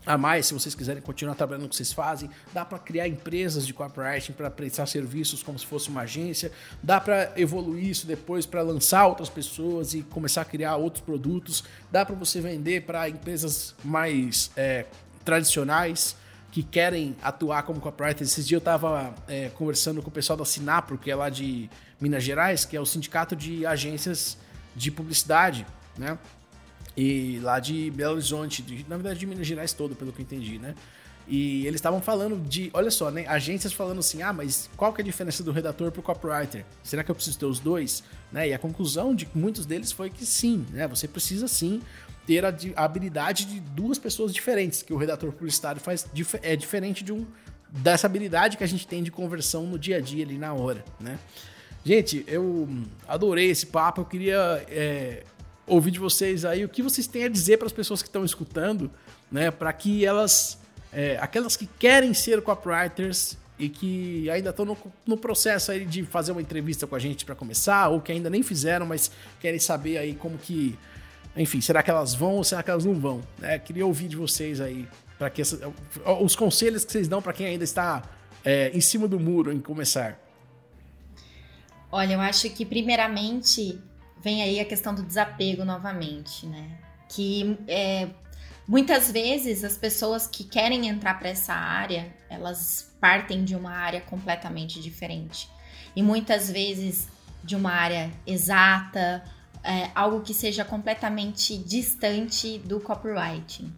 [0.05, 3.65] a mais, se vocês quiserem continuar trabalhando no que vocês fazem, dá para criar empresas
[3.65, 6.51] de copywriting para prestar serviços como se fosse uma agência,
[6.83, 11.63] dá para evoluir isso depois para lançar outras pessoas e começar a criar outros produtos,
[11.91, 14.87] dá para você vender para empresas mais é,
[15.25, 16.17] tradicionais
[16.51, 18.25] que querem atuar como copywriter.
[18.25, 21.71] Esses dias eu estava é, conversando com o pessoal da Sinapro, que é lá de
[22.01, 24.37] Minas Gerais, que é o sindicato de agências
[24.75, 25.65] de publicidade,
[25.97, 26.19] né?
[26.97, 30.25] E lá de Belo Horizonte, de, na verdade de Minas Gerais todo, pelo que eu
[30.25, 30.75] entendi, né?
[31.27, 33.27] E eles estavam falando de, olha só, né?
[33.27, 36.65] Agências falando assim, ah, mas qual que é a diferença do redator pro copywriter?
[36.83, 38.03] Será que eu preciso ter os dois?
[38.31, 38.49] Né?
[38.49, 40.87] E a conclusão de muitos deles foi que sim, né?
[40.89, 41.81] Você precisa sim
[42.27, 46.07] ter a, a habilidade de duas pessoas diferentes, que o redator publicitário faz
[46.43, 47.27] é diferente de um
[47.69, 50.85] dessa habilidade que a gente tem de conversão no dia a dia ali na hora,
[51.01, 51.19] né?
[51.85, 52.69] Gente, eu
[53.09, 55.25] adorei esse papo, eu queria é,
[55.73, 58.25] ouvir de vocês aí o que vocês têm a dizer para as pessoas que estão
[58.25, 58.91] escutando,
[59.31, 59.51] né?
[59.51, 60.59] Para que elas,
[60.93, 66.05] é, aquelas que querem ser copywriters e que ainda estão no, no, processo aí de
[66.05, 69.11] fazer uma entrevista com a gente para começar, ou que ainda nem fizeram, mas
[69.41, 70.77] querem saber aí como que,
[71.37, 73.23] enfim, será que elas vão ou será que elas não vão?
[73.39, 73.59] Né?
[73.59, 75.73] Queria ouvir de vocês aí para que essa,
[76.21, 78.03] os conselhos que vocês dão para quem ainda está
[78.45, 80.19] é, em cima do muro em começar.
[81.91, 83.79] Olha, eu acho que primeiramente
[84.23, 86.79] vem aí a questão do desapego novamente, né?
[87.09, 88.09] Que é,
[88.67, 94.01] muitas vezes as pessoas que querem entrar para essa área, elas partem de uma área
[94.01, 95.49] completamente diferente.
[95.95, 97.09] E muitas vezes
[97.45, 99.25] de uma área exata,
[99.65, 103.73] é, algo que seja completamente distante do copywriting.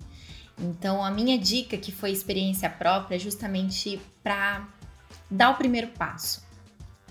[0.59, 4.69] Então, a minha dica, que foi experiência própria, é justamente para
[5.31, 6.45] dar o primeiro passo,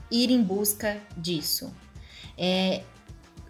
[0.09, 1.73] ir em busca disso.
[2.37, 2.83] É,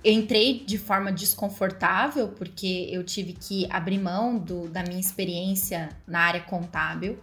[0.04, 5.90] eu entrei de forma desconfortável, porque eu tive que abrir mão do, da minha experiência
[6.06, 7.18] na área contábil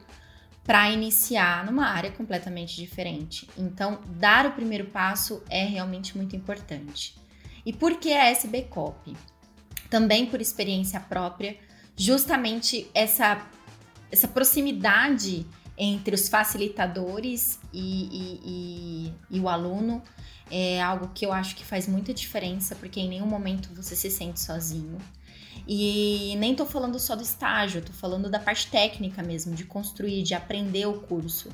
[0.64, 3.48] para iniciar numa área completamente diferente.
[3.58, 7.14] Então, dar o primeiro passo é realmente muito importante.
[7.66, 9.14] E por que a SB Copy?
[9.90, 11.58] Também por experiência própria,
[11.96, 13.46] justamente essa,
[14.10, 20.02] essa proximidade entre os facilitadores e, e, e, e o aluno
[20.50, 24.10] é algo que eu acho que faz muita diferença, porque em nenhum momento você se
[24.10, 24.98] sente sozinho.
[25.66, 30.22] E nem tô falando só do estágio, tô falando da parte técnica mesmo, de construir,
[30.22, 31.48] de aprender o curso.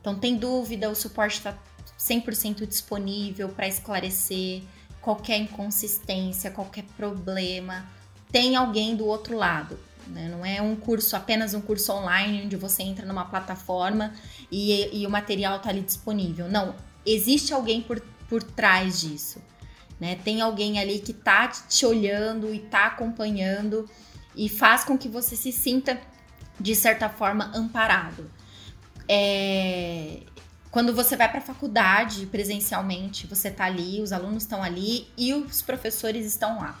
[0.00, 1.56] Então, tem dúvida, o suporte está
[1.98, 4.62] 100% disponível para esclarecer
[5.00, 7.86] qualquer inconsistência, qualquer problema.
[8.30, 9.78] Tem alguém do outro lado.
[10.08, 10.28] Né?
[10.28, 14.12] Não é um curso, apenas um curso online, onde você entra numa plataforma
[14.50, 16.48] e, e o material está ali disponível.
[16.48, 16.74] Não,
[17.06, 18.00] existe alguém por
[18.32, 19.42] por trás disso.
[20.00, 20.16] Né?
[20.24, 23.86] Tem alguém ali que tá te olhando e tá acompanhando
[24.34, 26.00] e faz com que você se sinta,
[26.58, 28.30] de certa forma, amparado.
[29.06, 30.20] É...
[30.70, 35.34] Quando você vai para a faculdade presencialmente, você tá ali, os alunos estão ali e
[35.34, 36.80] os professores estão lá.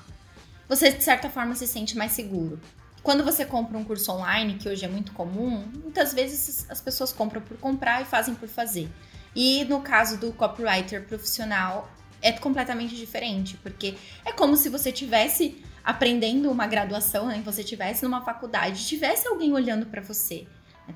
[0.66, 2.58] Você, de certa forma, se sente mais seguro.
[3.02, 7.12] Quando você compra um curso online, que hoje é muito comum, muitas vezes as pessoas
[7.12, 8.88] compram por comprar e fazem por fazer.
[9.34, 15.62] E no caso do copywriter profissional, é completamente diferente, porque é como se você tivesse
[15.84, 17.42] aprendendo uma graduação, né?
[17.44, 20.46] Você tivesse numa faculdade, tivesse alguém olhando para você.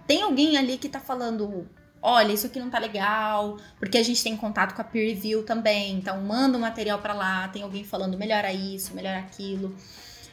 [0.06, 1.66] Tem alguém ali que tá falando,
[2.00, 5.42] olha, isso aqui não tá legal, porque a gente tem contato com a peer review
[5.42, 9.74] também, então manda o material para lá, tem alguém falando melhora isso, melhora aquilo.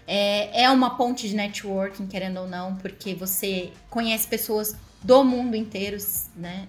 [0.06, 5.56] É, é uma ponte de networking, querendo ou não, porque você conhece pessoas do mundo
[5.56, 5.98] inteiro,
[6.36, 6.68] né?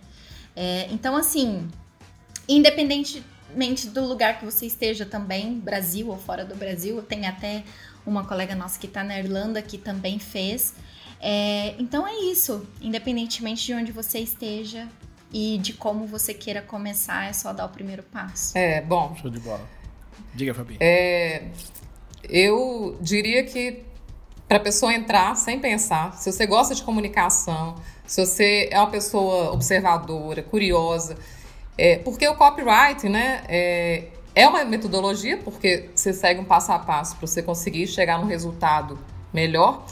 [0.56, 1.68] É, então, assim,
[2.48, 7.64] independentemente do lugar que você esteja também, Brasil ou fora do Brasil, tem até
[8.06, 10.74] uma colega nossa que está na Irlanda que também fez.
[11.20, 12.66] É, então é isso.
[12.80, 14.88] Independentemente de onde você esteja
[15.32, 18.56] e de como você queira começar, é só dar o primeiro passo.
[18.56, 19.16] É, bom.
[19.16, 19.66] Show de bola.
[20.34, 20.76] Diga, Fabi.
[20.80, 21.48] É,
[22.28, 23.84] eu diria que
[24.48, 27.74] para a pessoa entrar sem pensar, se você gosta de comunicação,
[28.06, 31.16] se você é uma pessoa observadora, curiosa,
[31.76, 36.78] é, porque o copyright, né, é, é uma metodologia, porque você segue um passo a
[36.78, 38.98] passo para você conseguir chegar num resultado
[39.32, 39.84] melhor,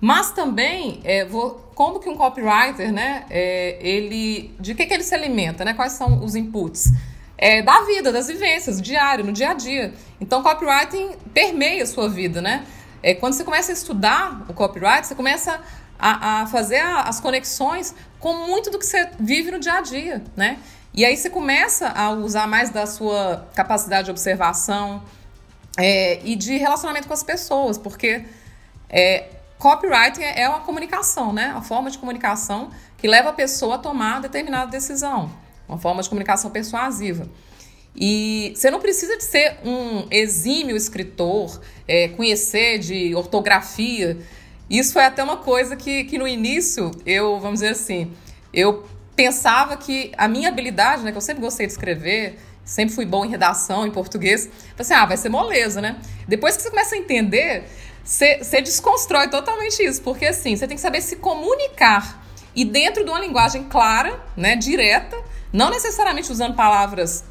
[0.00, 5.04] mas também é, vou, como que um copywriter, né, é, ele, de que, que ele
[5.04, 6.92] se alimenta, né, quais são os inputs?
[7.38, 9.94] É, da vida, das vivências, diário, no dia a dia.
[10.20, 12.66] Então, copywriting permeia a sua vida, né?
[13.02, 15.60] É, quando você começa a estudar o copyright, você começa
[15.98, 19.80] a, a fazer a, as conexões com muito do que você vive no dia a
[19.80, 20.58] dia, né?
[20.92, 25.02] E aí você começa a usar mais da sua capacidade de observação
[25.78, 28.24] é, e de relacionamento com as pessoas, porque
[28.88, 29.28] é,
[29.58, 31.52] copywriting é uma comunicação, né?
[31.56, 35.30] A forma de comunicação que leva a pessoa a tomar determinada decisão,
[35.68, 37.26] uma forma de comunicação persuasiva.
[37.94, 44.18] E você não precisa de ser um exímio escritor, é, conhecer de ortografia.
[44.68, 48.12] Isso foi até uma coisa que, que no início eu, vamos dizer assim,
[48.54, 48.86] eu
[49.16, 53.24] pensava que a minha habilidade, né, que eu sempre gostei de escrever, sempre fui bom
[53.24, 55.98] em redação, em português, assim, ah, vai ser moleza, né?
[56.28, 57.64] Depois que você começa a entender,
[58.04, 62.24] você, você desconstrói totalmente isso, porque assim, você tem que saber se comunicar
[62.54, 65.16] e dentro de uma linguagem clara, né, direta,
[65.52, 67.24] não necessariamente usando palavras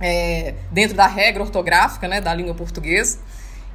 [0.00, 3.18] é, dentro da regra ortográfica né, da língua portuguesa.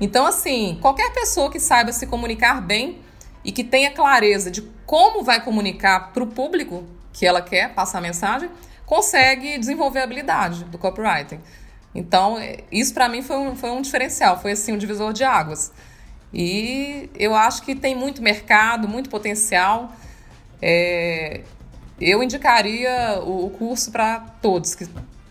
[0.02, 3.00] Então, assim, qualquer pessoa que saiba se comunicar bem
[3.44, 8.00] e que tenha clareza de como vai comunicar para o público que ela quer passar
[8.00, 8.50] a mensagem,
[8.86, 11.40] consegue desenvolver a habilidade do copywriting.
[11.94, 15.24] Então, é, isso para mim foi um, foi um diferencial, foi assim um divisor de
[15.24, 15.72] águas.
[16.34, 19.94] E eu acho que tem muito mercado, muito potencial.
[20.62, 21.42] É,
[22.02, 24.86] eu indicaria o, o curso para todos que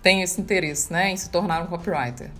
[0.05, 2.31] tem esse interesse né, em se tornar um copywriter?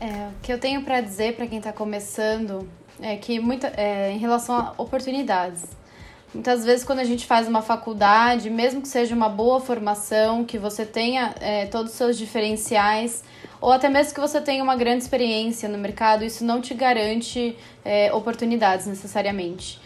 [0.00, 2.66] É, o que eu tenho para dizer para quem está começando
[3.00, 5.62] é que muita, é, em relação a oportunidades.
[6.32, 10.58] Muitas vezes, quando a gente faz uma faculdade, mesmo que seja uma boa formação, que
[10.58, 13.22] você tenha é, todos os seus diferenciais,
[13.60, 17.56] ou até mesmo que você tenha uma grande experiência no mercado, isso não te garante
[17.84, 19.80] é, oportunidades necessariamente.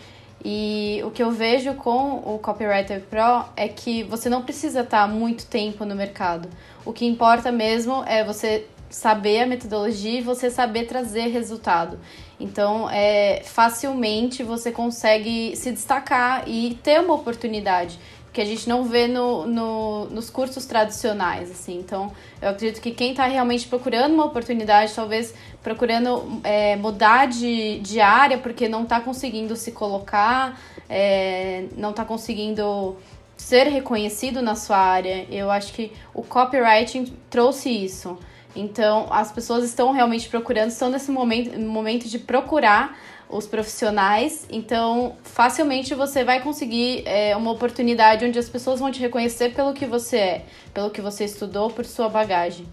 [0.45, 5.09] E o que eu vejo com o Copywriter Pro é que você não precisa estar
[5.09, 6.49] muito tempo no mercado.
[6.85, 11.99] O que importa mesmo é você saber a metodologia e você saber trazer resultado.
[12.41, 17.99] Então, é, facilmente você consegue se destacar e ter uma oportunidade
[18.39, 21.77] que a gente não vê no, no, nos cursos tradicionais, assim.
[21.81, 27.81] Então, eu acredito que quem está realmente procurando uma oportunidade, talvez procurando é, mudar de,
[27.81, 30.57] de área porque não está conseguindo se colocar,
[30.89, 32.97] é, não está conseguindo
[33.37, 38.17] ser reconhecido na sua área, eu acho que o copywriting trouxe isso.
[38.55, 42.97] Então, as pessoas estão realmente procurando, estão nesse momento, momento de procurar
[43.29, 44.47] os profissionais.
[44.51, 49.73] Então, facilmente você vai conseguir é, uma oportunidade onde as pessoas vão te reconhecer pelo
[49.75, 52.67] que você é, pelo que você estudou, por sua bagagem.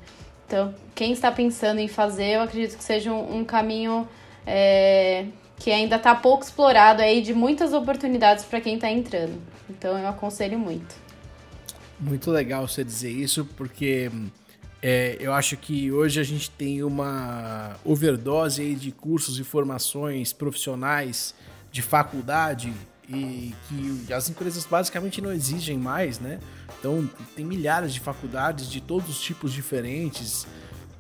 [0.48, 4.08] Então, quem está pensando em fazer, eu acredito que seja um, um caminho
[4.46, 5.26] é,
[5.58, 9.42] que ainda está pouco explorado aí, de muitas oportunidades para quem está entrando.
[9.70, 10.96] Então, eu aconselho muito.
[12.00, 14.12] Muito legal você dizer isso, porque
[14.88, 20.32] é, eu acho que hoje a gente tem uma overdose aí de cursos e formações
[20.32, 21.34] profissionais
[21.72, 22.72] de faculdade
[23.10, 26.40] e que as empresas basicamente não exigem mais, né?
[26.78, 30.46] Então tem milhares de faculdades de todos os tipos diferentes,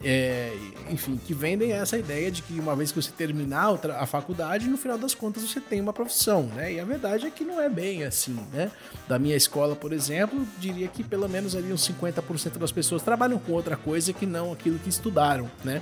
[0.03, 0.53] é,
[0.89, 4.77] enfim, que vendem essa ideia de que uma vez que você terminar a faculdade, no
[4.77, 6.73] final das contas você tem uma profissão, né?
[6.73, 8.71] E a verdade é que não é bem assim, né?
[9.07, 13.39] Da minha escola, por exemplo, diria que pelo menos ali uns 50% das pessoas trabalham
[13.39, 15.81] com outra coisa que não aquilo que estudaram, né?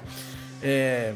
[0.62, 1.14] É,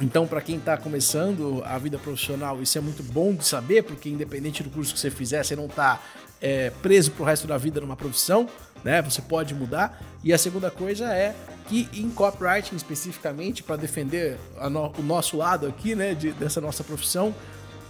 [0.00, 4.08] então, para quem está começando a vida profissional, isso é muito bom de saber, porque
[4.08, 6.00] independente do curso que você fizer, você não está
[6.40, 8.48] é, preso para o resto da vida numa profissão,
[8.84, 9.02] né?
[9.02, 10.00] Você pode mudar.
[10.22, 11.34] E a segunda coisa é
[11.68, 14.38] que em copywriting especificamente, para defender
[14.70, 17.34] no, o nosso lado aqui, né, de, dessa nossa profissão,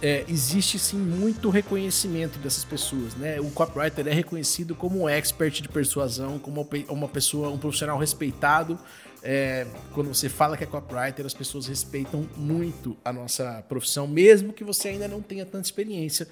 [0.01, 3.39] é, existe sim muito reconhecimento dessas pessoas, né?
[3.39, 8.79] O copywriter é reconhecido como um expert de persuasão, como uma pessoa, um profissional respeitado.
[9.21, 14.53] É, quando você fala que é copywriter, as pessoas respeitam muito a nossa profissão, mesmo
[14.53, 16.27] que você ainda não tenha tanta experiência.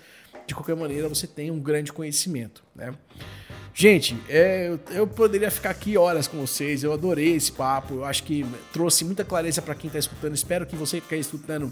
[0.45, 2.93] De qualquer maneira, você tem um grande conhecimento, né?
[3.79, 6.83] Gente, é, eu, eu, poderia ficar aqui horas com vocês.
[6.83, 7.93] Eu adorei esse papo.
[7.93, 10.33] Eu acho que trouxe muita clareza para quem está escutando.
[10.33, 11.71] Espero que você que está escutando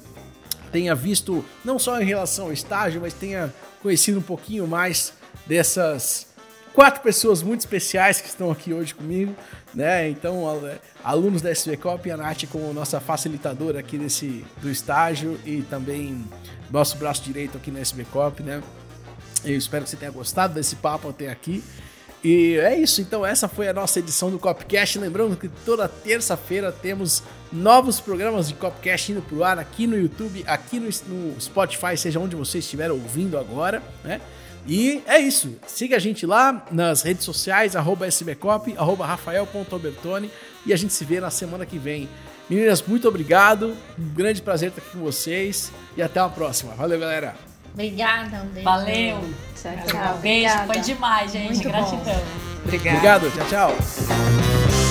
[0.72, 3.52] tenha visto, não só em relação ao estágio, mas tenha
[3.82, 5.14] conhecido um pouquinho mais
[5.48, 6.28] dessas
[6.76, 9.36] quatro pessoas muito especiais que estão aqui hoje comigo,
[9.74, 10.08] né?
[10.08, 10.44] Então,
[11.04, 16.24] alunos da SVCOP e a Nath como nossa facilitadora aqui desse, do estágio e também
[16.70, 18.62] nosso braço direito aqui na SVCOP, né?
[19.44, 21.64] Eu espero que você tenha gostado desse papo até aqui.
[22.26, 24.98] E é isso, então essa foi a nossa edição do Copcast.
[24.98, 27.22] Lembrando que toda terça-feira temos
[27.54, 32.20] novos programas de Copcast indo pro ar aqui no YouTube, aqui no, no Spotify, seja
[32.20, 34.20] onde você estiver ouvindo agora, né?
[34.68, 35.56] E é isso.
[35.68, 40.32] Siga a gente lá nas redes sociais, arroba sbcop, arroba rafael.albertoni
[40.66, 42.10] e a gente se vê na semana que vem.
[42.50, 43.78] Meninas, muito obrigado.
[44.00, 46.74] Um grande prazer estar aqui com vocês e até a próxima.
[46.74, 47.55] Valeu, galera.
[47.76, 48.64] Obrigada, um beijo.
[48.64, 49.20] Valeu.
[49.62, 50.16] Tchau, tchau.
[50.16, 50.66] Um beijo, Obrigada.
[50.66, 51.54] foi demais, gente.
[51.56, 52.22] Muito Gratidão.
[52.64, 53.26] Obrigado.
[53.26, 54.85] Obrigado, tchau, tchau.